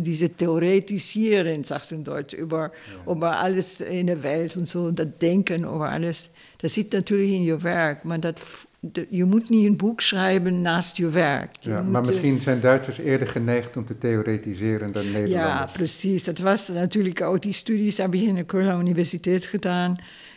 [0.00, 2.70] deze theoretiseren, zegt ze in Duits, over, ja.
[3.04, 6.23] over alles in de wereld en zo, dat denken over alles
[6.56, 8.66] dat zit natuurlijk in je werk, maar dat,
[9.08, 11.56] je moet niet een boek schrijven naast je werk.
[11.60, 15.58] Je ja, maar misschien zijn Duitsers eerder geneigd om te theoretiseren dan Nederlanders.
[15.58, 16.24] Ja, precies.
[16.24, 19.96] Dat was natuurlijk ook die studies, heb ik in de Kölner Universiteit gedaan.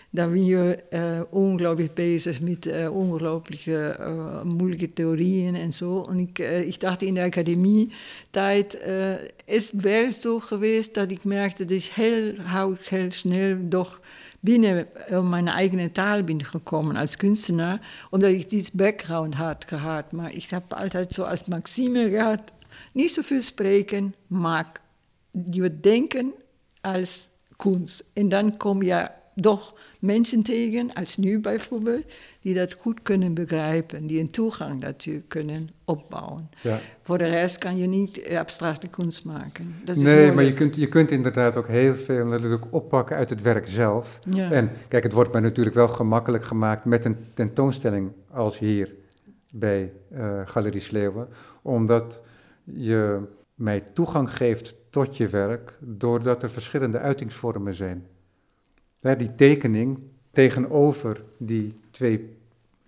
[0.10, 6.06] Daar ben je uh, ongelooflijk bezig met uh, ongelooflijke uh, moeilijke theorieën en zo.
[6.10, 8.82] En ik, ik dacht in de academie-tijd
[9.46, 12.34] is het wel zo geweest dat ik merkte dat ik heel,
[12.84, 14.00] heel snel toch
[14.40, 14.88] binnen
[15.30, 20.12] mijn eigen taal ben gekomen als kunstenaar, omdat ik deze background had gehad.
[20.12, 22.42] Maar ik heb altijd zo als maxime gehad,
[22.92, 24.72] niet zoveel spreken, maar
[25.52, 26.34] je denken
[26.82, 28.10] als kunst.
[28.14, 29.10] En dan kom je
[29.42, 32.06] toch mensen tegen, als nu bijvoorbeeld,
[32.42, 36.50] die dat goed kunnen begrijpen, die een toegang daartoe kunnen opbouwen.
[36.62, 36.80] Ja.
[37.02, 39.76] Voor de rest kan je niet abstracte kunst maken.
[39.84, 43.30] Dat is nee, maar je kunt, je kunt inderdaad ook heel veel natuurlijk oppakken uit
[43.30, 44.20] het werk zelf.
[44.30, 44.52] Ja.
[44.52, 48.94] En kijk, het wordt mij natuurlijk wel gemakkelijk gemaakt met een tentoonstelling als hier
[49.52, 51.28] bij uh, Galerie Sleeuwen,
[51.62, 52.22] omdat
[52.64, 53.20] je
[53.56, 58.06] mij toegang geeft tot je werk doordat er verschillende uitingsvormen zijn
[59.00, 62.38] die tekening tegenover die twee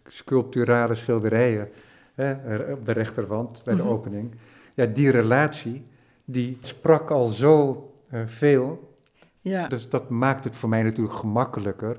[0.07, 1.69] sculpturale schilderijen
[2.13, 2.31] hè,
[2.73, 3.91] op de rechterwand bij de mhm.
[3.91, 4.31] opening.
[4.73, 5.85] Ja, die relatie,
[6.25, 7.83] die sprak al zo
[8.13, 8.93] uh, veel.
[9.41, 9.67] Ja.
[9.67, 11.97] Dus dat maakt het voor mij natuurlijk gemakkelijker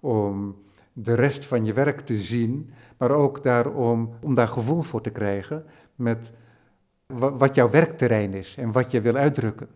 [0.00, 0.56] om
[0.92, 5.10] de rest van je werk te zien, maar ook daarom, om daar gevoel voor te
[5.10, 6.32] krijgen met
[7.06, 9.68] wat jouw werkterrein is en wat je wil uitdrukken.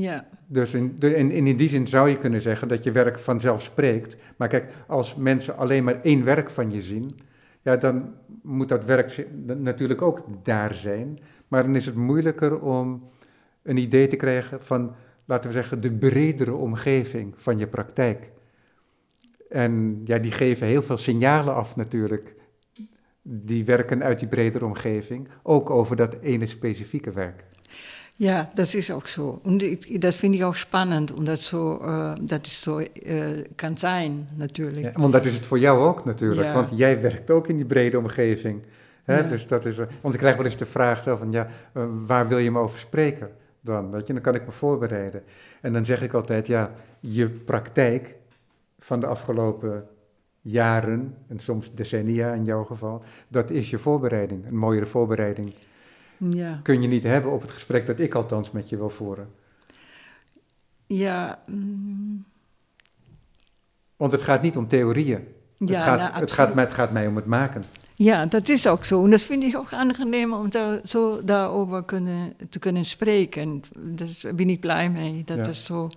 [0.00, 0.28] Ja.
[0.46, 4.16] Dus in, in, in die zin zou je kunnen zeggen dat je werk vanzelf spreekt.
[4.36, 7.18] Maar kijk, als mensen alleen maar één werk van je zien,
[7.62, 9.26] ja, dan moet dat werk
[9.56, 11.18] natuurlijk ook daar zijn.
[11.48, 13.08] Maar dan is het moeilijker om
[13.62, 14.94] een idee te krijgen van,
[15.24, 18.30] laten we zeggen, de bredere omgeving van je praktijk.
[19.48, 22.34] En ja, die geven heel veel signalen af natuurlijk.
[23.22, 27.44] Die werken uit die bredere omgeving, ook over dat ene specifieke werk.
[28.18, 29.40] Ja, dat is ook zo.
[29.44, 34.28] En dat vind ik ook spannend, omdat zo, uh, dat het zo uh, kan zijn,
[34.34, 34.86] natuurlijk.
[34.86, 36.54] Ja, want dat is het voor jou ook natuurlijk, ja.
[36.54, 38.62] want jij werkt ook in die brede omgeving.
[39.04, 39.18] Hè?
[39.18, 39.22] Ja.
[39.22, 42.28] Dus dat is, want ik krijg wel eens de vraag zo van, ja, uh, waar
[42.28, 43.90] wil je me over spreken dan?
[43.90, 45.22] Weet je, dan kan ik me voorbereiden.
[45.60, 48.16] En dan zeg ik altijd, ja, je praktijk
[48.78, 49.86] van de afgelopen
[50.40, 55.52] jaren, en soms decennia in jouw geval, dat is je voorbereiding, een mooiere voorbereiding
[56.18, 56.60] ja.
[56.62, 59.28] kun je niet hebben op het gesprek dat ik althans met je wil voeren.
[60.86, 61.42] Ja.
[61.46, 62.24] Mm.
[63.96, 65.26] Want het gaat niet om theorieën.
[65.56, 67.64] Ja, het, gaat, nou, het, gaat, het gaat mij om het maken.
[67.94, 69.04] Ja, dat is ook zo.
[69.04, 73.62] En dat vind ik ook aangenaam om daar, zo daarover kunnen, te kunnen spreken.
[73.76, 75.42] Daar ben ik blij mee dat ja.
[75.42, 75.88] het zo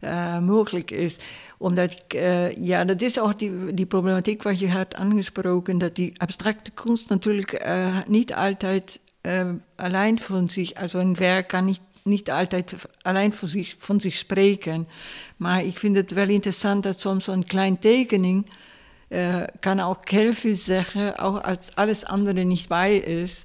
[0.00, 1.18] uh, mogelijk is.
[1.58, 5.94] Omdat ik, uh, ja, dat is ook die, die problematiek wat je had aangesproken, dat
[5.94, 11.64] die abstracte kunst natuurlijk uh, niet altijd äh, allein von sich, also ein Werk kann
[11.66, 14.86] nicht, nicht altijd allein von sich, von sich spreken.
[15.36, 18.46] Maar ik vind het wel interessant dat soms zo'n klein tekening
[19.08, 23.42] uh, kan ook heel veel zeggen, ook als alles andere niet bij is,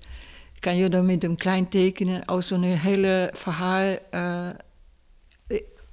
[0.59, 4.47] kan je dan met een klein tekenen ook zo'n hele verhaal uh,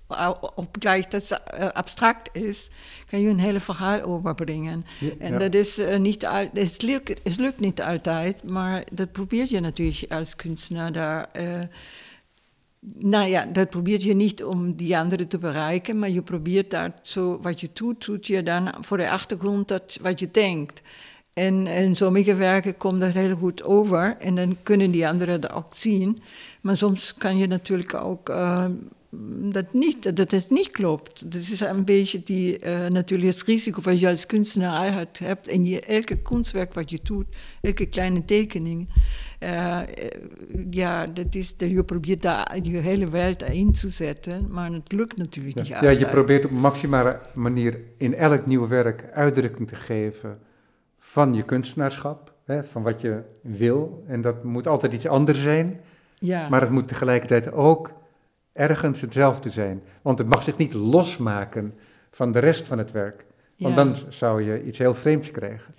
[0.08, 1.36] obgleich das äh,
[1.74, 2.72] abstrakt ist,
[3.10, 4.84] kann je een hele verhaal overbrengen.
[5.00, 5.38] Ja, en ja.
[5.38, 9.60] dat is uh, niet al, het, lukt, het lukt niet altijd, maar dat probeer je
[9.60, 11.28] natuurlijk als kunstenaar daar.
[11.36, 11.60] Uh,
[12.80, 16.92] nou ja, dat probeert je niet om die anderen te bereiken, maar je probeert dat
[17.02, 20.82] zo, wat je doet, doet je dan voor de achtergrond dat wat je denkt.
[21.32, 25.52] En in sommige werken komt dat heel goed over en dan kunnen die anderen dat
[25.52, 26.22] ook zien.
[26.60, 28.64] Maar soms kan je natuurlijk ook uh,
[29.50, 31.32] dat, niet, dat het niet klopt.
[31.32, 35.48] Dat is een beetje die, uh, natuurlijk het risico wat je als kunstenaar hebt.
[35.48, 37.26] En je, elke kunstwerk wat je doet,
[37.60, 38.88] elke kleine tekening.
[39.40, 39.80] Uh,
[40.70, 44.46] ja, dat is, dat je probeert daar je hele wereld in te zetten.
[44.50, 45.62] Maar het lukt natuurlijk ja.
[45.62, 45.98] niet altijd.
[45.98, 50.38] Ja, je probeert op maximale manier in elk nieuw werk uitdrukking te geven
[50.98, 52.36] van je kunstenaarschap.
[52.44, 54.04] Hè, van wat je wil.
[54.06, 55.80] En dat moet altijd iets anders zijn.
[56.18, 56.48] Ja.
[56.48, 57.92] Maar het moet tegelijkertijd ook
[58.58, 59.82] ergens hetzelfde zijn.
[60.02, 61.74] Want het mag zich niet losmaken
[62.10, 63.24] van de rest van het werk.
[63.56, 65.74] Want dan zou je iets heel vreemds krijgen.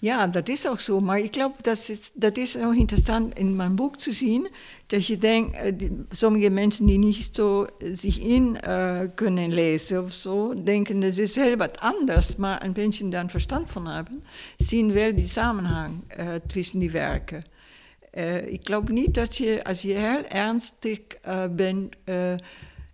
[0.00, 1.00] Ja, dat is ook zo.
[1.00, 4.48] Maar ik geloof dat is, dat is ook interessant in mijn boek te zien.
[4.86, 10.12] Dat je denkt, uh, sommige mensen die niet zo zich in uh, kunnen lezen of
[10.12, 12.36] zo, denken dat is heel wat anders.
[12.36, 14.24] Maar een beetje dan verstand van hebben,
[14.56, 17.42] zien wel die samenhang uh, tussen die werken.
[18.14, 22.34] Uh, ik geloof niet dat je, als je heel ernstig uh, bent uh,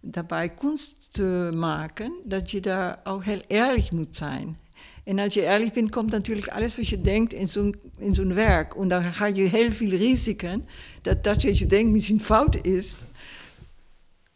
[0.00, 4.56] daarbij kunst te maken, dat je daar ook heel eerlijk moet zijn.
[5.04, 8.34] En als je eerlijk bent, komt natuurlijk alles wat je denkt in zo'n, in zo'n
[8.34, 8.74] werk.
[8.74, 10.66] En dan ga je heel veel risiken
[11.02, 12.98] dat dat wat je denkt misschien fout is.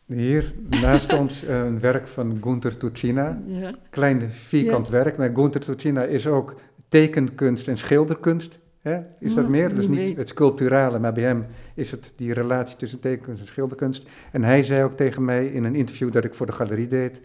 [0.06, 3.42] Hier naast ons een werk van Gunther Tucina.
[3.44, 3.74] Ja.
[3.90, 4.92] Klein vierkant ja.
[4.92, 5.16] werk.
[5.16, 8.58] Maar Gunther Tucina is ook tekenkunst en schilderkunst
[9.18, 9.68] Is dat meer?
[9.68, 13.46] Dat is niet het sculpturale, maar bij hem is het die relatie tussen tekenkunst en
[13.46, 14.08] schilderkunst.
[14.32, 17.20] En hij zei ook tegen mij in een interview dat ik voor de galerie deed: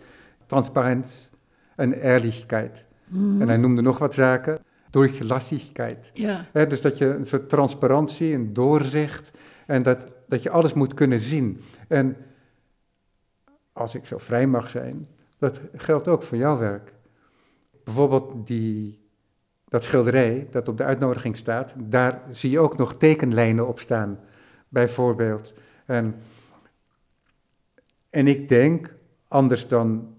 [0.45, 1.30] transparenz
[1.76, 2.88] en ehrlichkeit.
[3.08, 3.41] Mm.
[3.41, 4.60] En hij noemde nog wat zaken.
[4.89, 6.12] Durchlassigkeit.
[6.14, 6.66] Ja.
[6.66, 9.32] Dus dat je een soort transparantie, een doorzicht.
[9.66, 11.62] En dat, dat je alles moet kunnen zien.
[11.88, 12.18] En
[13.74, 16.93] als ik zo vrij mag zijn, dat geldt ook voor jouw werk.
[17.84, 19.07] Bijvoorbeeld die
[19.70, 24.20] dat schilderij dat op de uitnodiging staat, daar zie je ook nog tekenlijnen op staan,
[24.70, 25.53] bijvoorbeeld.
[25.86, 26.15] En,
[28.09, 28.93] en ik denk,
[29.28, 30.15] anders dan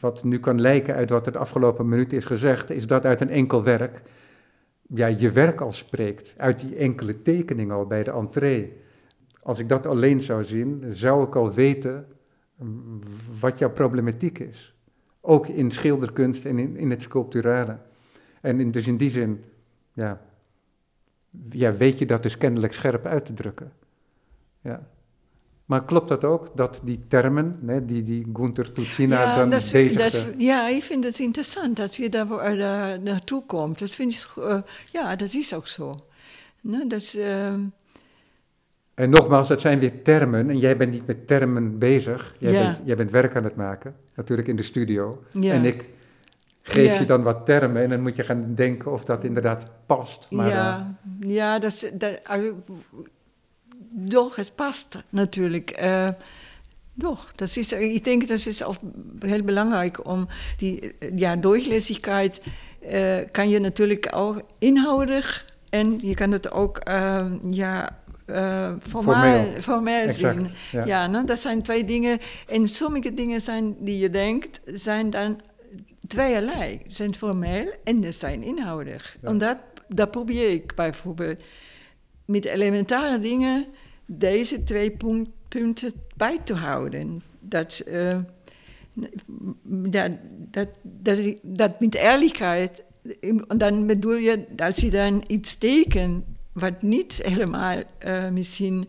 [0.00, 3.20] wat nu kan lijken uit wat er de afgelopen minuut is gezegd, is dat uit
[3.20, 4.02] een enkel werk,
[4.88, 8.72] ja, je werk al spreekt, uit die enkele tekening al bij de entree.
[9.42, 12.06] Als ik dat alleen zou zien, zou ik al weten
[13.40, 14.74] wat jouw problematiek is.
[15.20, 17.78] Ook in schilderkunst en in, in het sculpturale.
[18.40, 19.44] En in, dus in die zin,
[19.92, 20.20] ja,
[21.50, 23.72] ja, weet je dat dus kennelijk scherp uit te drukken.
[24.60, 24.88] Ja.
[25.64, 29.68] Maar klopt dat ook, dat die termen, hè, die, die Gunther Tucina ja, dan dat
[29.72, 33.78] bezig dat Ja, ik vind het interessant dat je daar, daar naartoe komt.
[33.78, 34.62] Dat vind ik, uh,
[34.92, 36.06] ja, dat is ook zo.
[36.60, 37.54] Nee, dat is, uh...
[38.94, 42.36] En nogmaals, dat zijn weer termen en jij bent niet met termen bezig.
[42.38, 42.62] Jij, ja.
[42.62, 45.22] bent, jij bent werk aan het maken, natuurlijk in de studio.
[45.30, 45.52] Ja.
[45.52, 45.88] En ik
[46.66, 46.98] geef ja.
[46.98, 50.26] je dan wat termen en dan moet je gaan denken of dat inderdaad past.
[50.30, 52.20] Maar, ja, uh, ja dat is, dat,
[53.90, 55.82] doch, het past natuurlijk.
[55.82, 56.08] Uh,
[56.94, 58.76] doch, das ist, ich denke, das ist auch
[59.20, 61.36] heel belangrijk om die ja,
[62.80, 66.80] äh, kan je natuurlijk ook inhoudelijk en je kan het ook
[67.50, 70.48] ja, uh, formeel, formeel zien.
[70.72, 71.24] Ja, ja ne?
[71.24, 72.18] dat zijn twee dingen.
[72.48, 75.40] En sommige dingen zijn die je denkt, zijn dan
[76.06, 76.80] tweeërlei.
[76.86, 79.16] Ze zijn formeel en ze zijn inhoudig.
[79.20, 79.56] En dat,
[79.88, 81.40] dat probeer ik bijvoorbeeld
[82.24, 83.66] met elementare dingen
[84.06, 84.96] deze twee
[85.48, 87.22] punten bij te houden.
[87.40, 88.18] Dat, uh,
[89.62, 90.10] dat,
[90.50, 92.82] dat, dat, dat met eerlijkheid,
[93.56, 98.88] dan bedoel je, als je dan iets tekent wat niet helemaal uh, misschien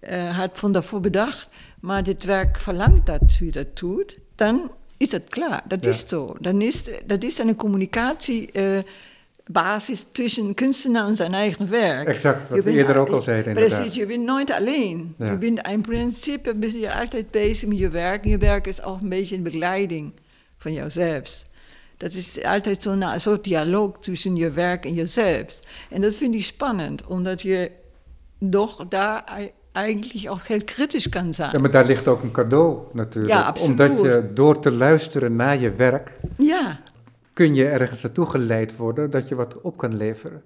[0.00, 1.48] uh, had van daarvoor bedacht,
[1.80, 4.70] maar dit werk verlangt dat u dat doet, dan
[5.02, 5.62] is het klaar.
[5.68, 6.36] Dat is zo.
[6.40, 12.08] Dan is, dat is een communicatiebasis uh, tussen kunstenaar en zijn eigen werk.
[12.08, 13.54] Exact, wat we eerder ook al zeiden.
[13.54, 15.14] Precies, je bent nooit alleen.
[15.18, 18.24] Je bent in principe ben je altijd bezig met je werk.
[18.24, 20.12] En je werk is ook een beetje een begeleiding
[20.58, 21.44] van jouzelf.
[21.96, 25.60] Dat is altijd zo'n soort dialoog tussen je werk en jezelf.
[25.90, 27.70] En dat vind ik spannend, omdat je
[28.50, 29.24] toch daar
[29.72, 31.50] eigenlijk ook heel kritisch kan zijn.
[31.52, 33.34] Ja, maar daar ligt ook een cadeau natuurlijk.
[33.34, 33.80] Ja, absoluut.
[33.80, 36.80] Omdat je door te luisteren naar je werk, ja.
[37.32, 40.42] kun je ergens naartoe geleid worden dat je wat op kan leveren.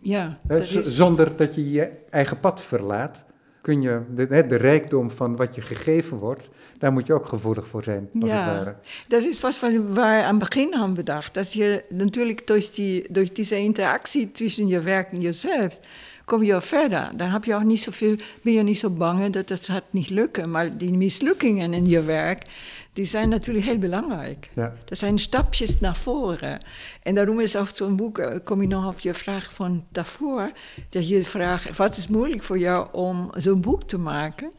[0.00, 0.70] Ja, dat is...
[0.82, 3.24] Zonder dat je je eigen pad verlaat,
[3.60, 6.48] kun je de, de, rijkdom van wat je gegeven wordt,
[6.78, 8.08] daar moet je ook gevoelig voor zijn.
[8.20, 8.76] Als ja, het ware.
[9.08, 11.34] dat is wat van waar aan het begin aan bedacht.
[11.34, 15.78] Dat je natuurlijk door, die, door deze interactie tussen je werk en jezelf
[16.26, 17.10] kom je verder.
[17.16, 20.10] Dan heb je ook niet zoveel, ben je niet zo bang dat het gaat niet
[20.10, 20.50] lukken.
[20.50, 22.46] Maar die mislukkingen in je werk,
[22.92, 24.50] die zijn natuurlijk heel belangrijk.
[24.54, 24.72] Ja.
[24.84, 26.60] Dat zijn stapjes naar voren.
[27.02, 30.50] En daarom is ook zo'n boek, eh, kom je nog op je vraag van daarvoor,
[30.88, 34.50] dat je vraagt, wat is moeilijk voor jou om zo'n boek te maken?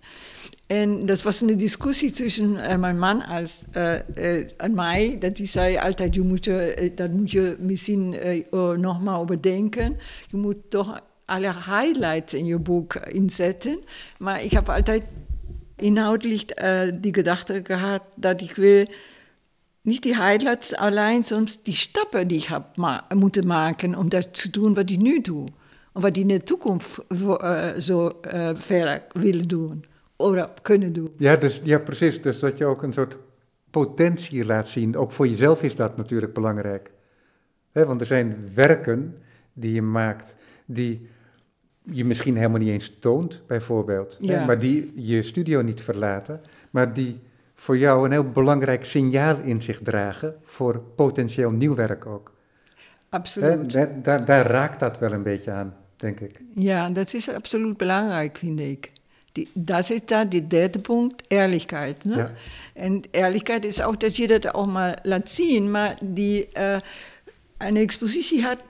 [0.68, 5.18] En dat was een discussie tussen uh, mijn man als, uh, uh, en mij.
[5.20, 6.52] Dat hij zei altijd, je moet,
[6.96, 8.16] dat moet je misschien
[8.78, 9.98] nog maar overdenken.
[10.28, 13.80] Je moet toch alle highlights in je boek inzetten.
[14.18, 15.04] Maar ik heb altijd
[15.76, 18.86] inhoudelijk uh, die gedachte gehad dat ik wil
[19.82, 22.64] niet die highlights alleen, soms die stappen die ik heb
[23.16, 25.48] moeten maken om dat te doen wat ik nu doe.
[25.94, 29.86] En wat ik in de toekomst uh, zo uh, verder wil doen.
[30.16, 31.14] Of kunnen doen.
[31.18, 32.22] Ja, dus, ja, precies.
[32.22, 33.18] Dus dat je ook een soort
[33.72, 34.98] potentie laat zien.
[34.98, 36.92] Ook voor jezelf is dat natuurlijk belangrijk.
[37.72, 39.18] Want er zijn werken
[39.54, 41.08] die je maakt die
[41.92, 44.18] je misschien helemaal niet eens toont, bijvoorbeeld.
[44.22, 44.40] Ja.
[44.40, 47.20] Hè, maar die je studio niet verlaten, maar die
[47.54, 52.34] voor jou een heel belangrijk signaal in zich dragen voor potentieel nieuw werk ook.
[53.10, 53.74] Absoluut.
[53.74, 56.42] Hè, daar, daar raakt dat wel een beetje aan, denk ik.
[56.54, 58.92] Ja, dat is absoluut belangrijk, vind ik.
[59.32, 62.06] Die, daar zit daar die derde punt, eerlijkheid.
[62.06, 62.16] Ne?
[62.16, 62.32] Ja.
[62.74, 66.50] En eerlijkheid is ook dat je dat allemaal laat zien, maar die...
[66.58, 66.78] Uh,
[67.58, 68.64] een expositie had,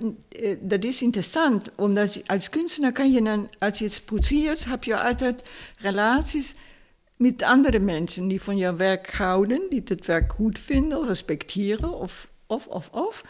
[0.60, 5.02] dat is interessant, omdat je, als kunstenaar kan je dan, als je exposeert, heb je
[5.02, 5.44] altijd
[5.80, 6.56] relaties
[7.16, 12.28] met andere mensen die van jouw werk houden, die het werk goed vinden, respecteren of,
[12.48, 13.24] of, of, of.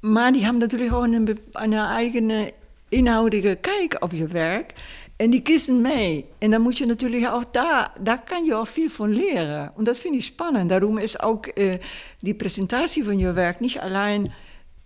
[0.00, 1.04] Maar die hebben natuurlijk ook
[1.52, 2.50] een, eigen
[2.88, 4.72] inhoudelijke kijk op je werk.
[5.16, 6.24] En die kiezen mee.
[6.38, 9.72] En dan moet je natuurlijk ook daar, daar kan je al veel van leren.
[9.76, 10.68] En dat vind ik spannend.
[10.68, 11.74] Daarom is ook uh,
[12.20, 14.30] die presentatie van je werk niet alleen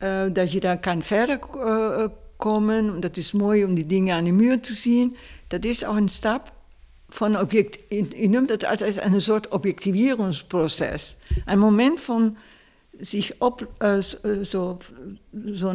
[0.04, 2.04] uh, dat je daar kan verder uh,
[2.36, 3.00] komen.
[3.00, 5.16] Dat is mooi om die dingen aan de muur te zien.
[5.48, 6.52] Dat is ook een stap
[7.08, 7.78] van object.
[7.88, 11.16] Je noemt het altijd een soort objectiveringsproces.
[11.44, 12.36] Een moment van
[13.00, 13.96] zich op, uh,
[14.42, 14.76] zo'n
[15.54, 15.74] zo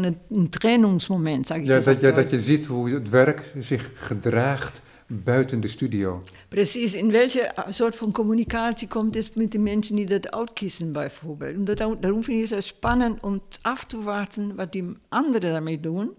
[0.49, 5.59] trainingsmoment, zeg ik ja, dat, je, dat je ziet hoe het werk zich gedraagt buiten
[5.59, 6.23] de studio.
[6.47, 11.57] Precies, in welke soort van communicatie komt het met de mensen die dat uitkiezen bijvoorbeeld.
[11.57, 16.11] Omdat, daarom vind ik het spannend om af te wachten wat die anderen daarmee doen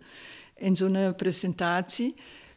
[0.56, 2.14] in zo'n presentatie.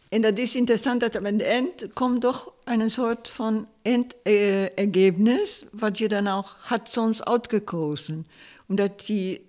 [0.10, 5.98] En dat is interessant dat aan het eind komt toch een soort van eindergebnis, wat
[5.98, 8.28] je dan ook had soms uitgekozen.
[8.68, 9.46] Omdat die,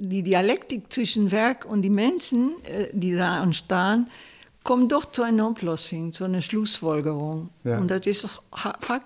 [0.00, 2.52] die dialectiek tussen werk en die mensen
[2.92, 4.08] die daar ontstaan,
[4.64, 7.50] kommt doch zu einer Oplossing, zu einer Schlussfolgerung.
[7.64, 7.78] Ja.
[7.78, 9.02] Und das ist vaak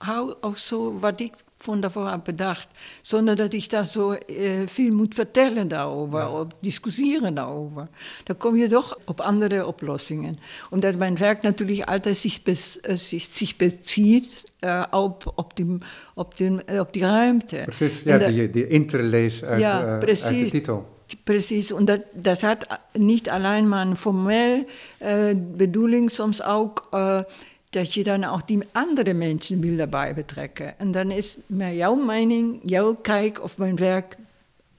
[0.00, 2.68] auch so, was ich von davor habe bedacht,
[3.02, 6.30] sondern dass ich da so äh, viel muss vertellen darüber, Ja.
[6.30, 7.88] oder diskutieren darüber.
[8.26, 10.38] Da komme je doch auf andere Oplossingen.
[10.70, 14.28] Und dass mein Werk natürlich altijd sich, bes, äh, sich, sich bezieht
[14.60, 17.64] äh, auf, auf, äh, auf die Ruimte.
[17.66, 20.52] Precies, ja, dat- die, die interlees uit, Ja, eh, uit de precies.
[20.52, 20.76] titel.
[21.24, 24.66] Precies, und das, das hat nicht allein mal eine formelle
[24.98, 27.24] äh, Bedoeling, soms ook äh,
[27.70, 30.78] dat je dan ook die andere mensen wil daarbij betrekken.
[30.78, 34.16] En dan is meer jouw mening, jouw kijk op mijn werk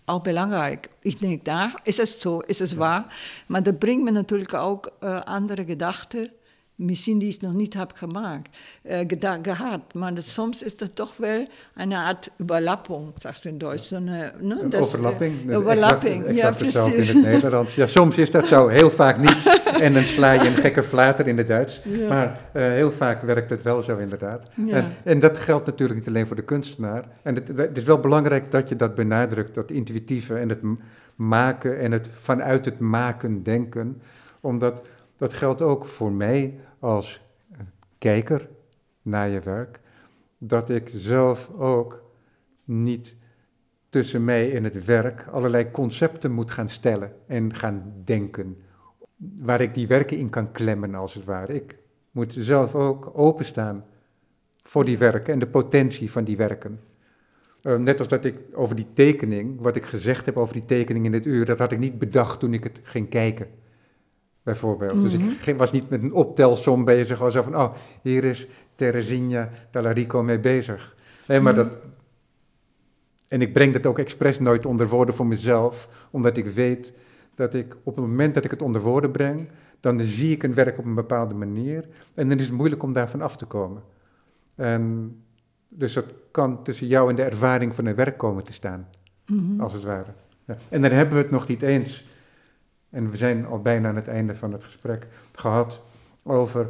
[0.06, 0.90] ook belangrijk.
[1.02, 3.06] Ik denk, daar is het zo, is het waar.
[3.48, 6.32] Maar dat brengt me natuurlijk ook äh, andere gedachten
[6.80, 9.94] misschien die ik nog niet heb gemaakt, uh, gehad.
[9.94, 13.92] Maar dat, soms is er toch wel een art überlapping, zegt in Duits.
[13.92, 15.54] Een, uh, een overlapping.
[15.56, 17.14] overlapping, exact, ja, exact precies.
[17.14, 17.76] in het Nederlands.
[17.76, 19.62] Ja, soms is dat zo, heel vaak niet.
[19.80, 21.82] en dan sla je een gekke flater in het Duits.
[21.84, 22.08] Ja.
[22.08, 24.50] Maar uh, heel vaak werkt het wel zo inderdaad.
[24.66, 24.76] Ja.
[24.76, 27.04] En, en, dat geldt natuurlijk niet alleen voor de kunstenaar.
[27.24, 30.62] En het, het, is wel belangrijk dat je dat benadrukt, dat intuïtieve en het
[31.16, 34.02] maken en het vanuit het maken denken.
[34.42, 34.82] Omdat
[35.20, 37.22] dat geldt ook voor mij als
[37.98, 38.50] kijker
[39.02, 39.80] naar je werk.
[40.38, 42.04] Dat ik zelf ook
[42.64, 43.16] niet
[43.90, 48.58] tussen mij en het werk allerlei concepten moet gaan stellen en gaan denken.
[49.16, 51.54] Waar ik die werken in kan klemmen, als het ware.
[51.54, 51.78] Ik
[52.12, 53.86] moet zelf ook openstaan
[54.64, 56.80] voor die werken en de potentie van die werken.
[57.64, 61.06] Uh, net als dat ik over die tekening, wat ik gezegd heb over die tekening
[61.06, 63.48] in dit uur, dat had ik niet bedacht toen ik het ging kijken.
[64.50, 64.94] Bijvoorbeeld.
[64.94, 65.10] Mm -hmm.
[65.10, 68.48] Dus ik ging, was niet met een optelsom bezig, als zo van, oh, hier is
[68.76, 70.96] Teresina Talarico mee bezig.
[71.28, 71.70] Nee, maar mm -hmm.
[71.70, 71.80] dat.
[73.28, 76.94] En ik breng dat ook expres nooit onder woorden voor mezelf, omdat ik weet
[77.36, 79.48] dat ik op het moment dat ik het onder woorden breng,
[79.80, 82.94] dan zie ik een werk op een bepaalde manier en dan is het moeilijk om
[82.94, 83.82] daarvan af te komen.
[84.56, 85.16] En
[85.68, 88.88] dus dat kan tussen jou en de ervaring van een werk komen te staan,
[89.26, 89.62] mm -hmm.
[89.62, 90.12] als het ware.
[90.46, 90.56] Ja.
[90.70, 92.06] En dan hebben we het nog niet eens,
[92.90, 95.84] en we zijn al bijna aan het einde van het gesprek gehad,
[96.24, 96.70] over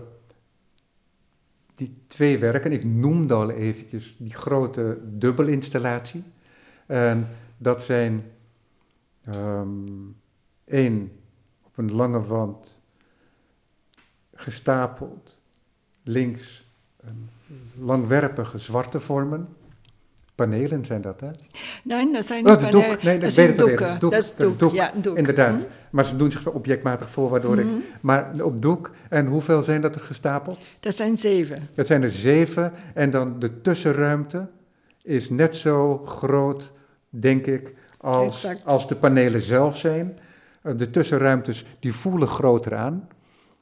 [1.76, 2.72] die twee werken.
[2.72, 6.24] Ik noemde al eventjes die grote dubbelinstallatie.
[6.86, 8.32] En dat zijn
[9.36, 10.16] um,
[10.66, 11.12] één
[11.64, 12.82] op een lange wand
[14.34, 15.42] gestapeld,
[16.04, 16.68] links
[17.80, 19.48] langwerpige zwarte vormen.
[20.40, 21.30] Panelen zijn dat, hè?
[21.84, 22.90] Nee, dat zijn oh, is panelen.
[22.90, 23.04] doek.
[23.04, 24.00] Nee, dat zijn doeken.
[24.00, 24.12] Doek.
[24.12, 24.74] Dat is doek, doek.
[24.74, 25.18] ja, doek.
[25.18, 25.54] Inderdaad.
[25.54, 25.64] Mhm.
[25.90, 27.66] Maar ze doen zich objectmatig voor, waardoor ik...
[28.02, 30.68] Maar op doek, en hoeveel zijn dat er gestapeld?
[30.80, 31.70] Dat zijn zeven.
[31.76, 32.72] Dat zijn er zeven.
[32.94, 34.48] En dan de tussenruimte
[35.04, 36.72] is net zo groot,
[37.10, 38.66] denk ik, als, Exact.
[38.66, 40.20] als de panelen zelf zijn.
[40.64, 43.08] Uh, De tussenruimtes, die voelen groter aan.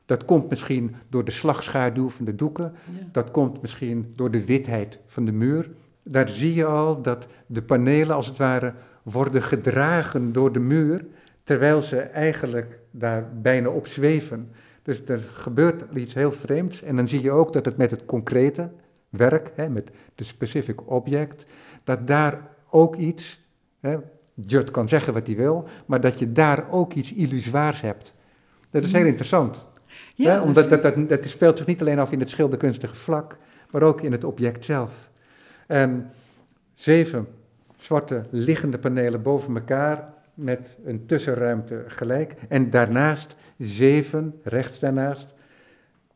[0.06, 2.74] Dat komt misschien door de slagschaduw van de doeken.
[2.86, 3.08] Ja.
[3.12, 5.70] Dat komt misschien door de witheid van de muur.
[6.08, 11.06] Daar zie je al dat de panelen als het ware worden gedragen door de muur,
[11.44, 14.52] terwijl ze eigenlijk daar bijna op zweven.
[14.84, 16.84] Dus er gebeurt iets heel vreemds.
[16.84, 18.70] En dan zie je ook dat het met het concrete
[19.10, 21.46] werk, hè, met de specific object,
[21.84, 23.46] dat daar ook iets,
[23.80, 23.98] hè,
[24.34, 28.14] Judd kan zeggen wat hij wil, maar dat je daar ook iets illusoires hebt.
[28.70, 29.10] Dat is heel Mhm.
[29.10, 29.68] interessant.
[30.16, 32.96] Ja, Hè, omdat dat dat, dat, dat speelt zich niet alleen af in het schilderkunstige
[32.96, 33.38] vlak,
[33.72, 35.10] maar ook in het object zelf.
[35.68, 36.10] En
[36.74, 37.28] zeven
[37.78, 42.34] zwarte liggende panelen boven elkaar met een tussenruimte gelijk.
[42.50, 45.34] En daarnaast zeven, rechts daarnaast,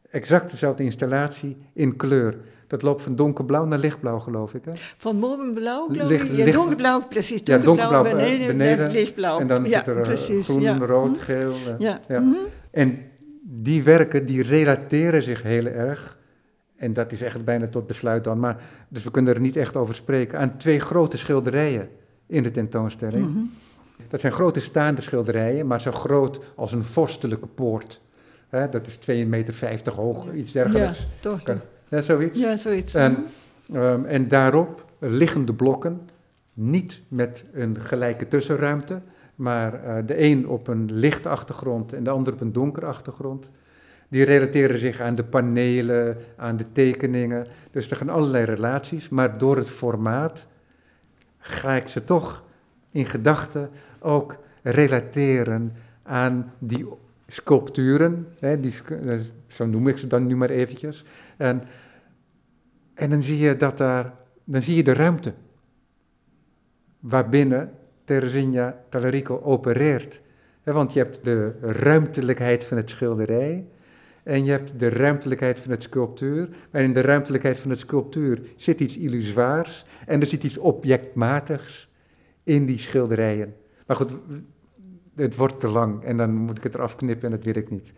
[0.09, 2.35] exact dezelfde installatie in kleur.
[2.67, 4.65] Dat loopt van donkerblauw naar lichtblauw, geloof ik.
[4.65, 4.71] Hè?
[4.97, 6.35] Van bovenblauw, geloof Licht- ik.
[6.35, 7.41] Ja, donkerblauw, precies.
[7.43, 8.85] Ja, Donkerblauw, donkerblauw, eh, beneden, beneden.
[8.85, 9.39] en lichtblauw.
[9.39, 10.77] En dan ja, zit er eh, precies, groen, ja.
[10.77, 11.23] rood, Hm?
[11.23, 11.51] geel.
[11.51, 11.99] eh, Ja.
[12.07, 12.19] ja.
[12.19, 12.35] mhm.
[12.71, 12.97] En
[13.43, 16.17] die werken, die relateren zich heel erg,
[16.82, 18.57] en dat is echt bijna tot besluit dan, maar,
[18.88, 21.89] dus we kunnen er niet echt over spreken, aan twee grote schilderijen
[22.25, 23.29] in de tentoonstelling.
[23.29, 23.39] Mhm.
[24.07, 28.01] Dat zijn grote staande schilderijen, maar zo groot als een vorstelijke poort.
[28.49, 31.07] Dat is 2,50 meter hoog, iets Ja, dergelijks.
[31.19, 31.43] toch.
[31.43, 31.59] Kan-
[31.89, 32.39] Ja, zoiets.
[32.39, 32.93] Ja, zoiets.
[32.93, 33.17] En,
[33.73, 36.01] ehm, en daarop liggen de blokken,
[36.53, 39.01] niet met een gelijke tussenruimte,
[39.36, 43.49] maar eh, de een op een lichte achtergrond en de ander op een donkere achtergrond.
[44.12, 47.47] Die relateren zich aan de panelen, aan de tekeningen.
[47.72, 50.47] Dus er gaan allerlei relaties, maar door het formaat
[51.38, 52.43] ga ik ze toch
[52.91, 56.88] in gedachten ook relateren aan die
[57.28, 58.28] sculpturen.
[58.39, 58.74] Hè, die,
[59.05, 61.05] eh, zo noem ik ze dan nu maar eventjes.
[61.38, 61.64] En,
[62.93, 65.34] en dan zie je dat daar, dan zie je de ruimte
[66.99, 67.72] waarbinnen
[68.03, 70.22] Teresina Talarico opereert.
[70.64, 73.66] Want je hebt de ruimtelijkheid van het schilderij
[74.24, 76.49] en je hebt de ruimtelijkheid van het sculptuur.
[76.72, 81.89] Maar in de ruimtelijkheid van het sculptuur zit iets illusoires en er zit iets objectmatigs
[82.43, 83.55] in die schilderijen.
[83.86, 84.11] Maar goed,
[85.15, 87.69] het wordt te lang en dan moet ik het eraf knippen en dat wil ik
[87.69, 87.93] niet.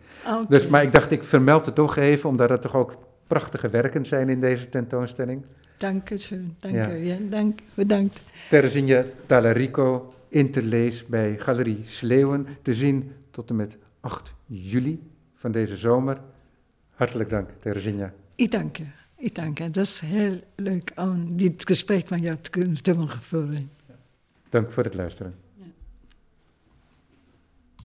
[0.48, 2.96] Dus, maar ik dacht, ik vermeld het toch even, omdat er toch ook
[3.26, 5.44] prachtige werken zijn in deze tentoonstelling.
[5.76, 6.16] Dank u.
[6.58, 6.92] Dank Ja.
[6.92, 6.96] u.
[6.96, 7.60] Ja, dank.
[7.74, 8.22] Bedankt.
[8.50, 15.02] Teresinha Talarico, interlees bij Galerie Sleeuwen, te zien tot en met 8 juli
[15.44, 16.18] van deze zomer.
[16.90, 18.12] Hartelijk dank, Teresinha.
[18.34, 18.84] Ik dank je.
[19.16, 19.70] Ik dank je.
[19.70, 22.76] Dat is heel leuk om dit gesprek met jou te kunnen
[23.20, 23.70] voeren.
[24.48, 25.34] Dank voor het luisteren.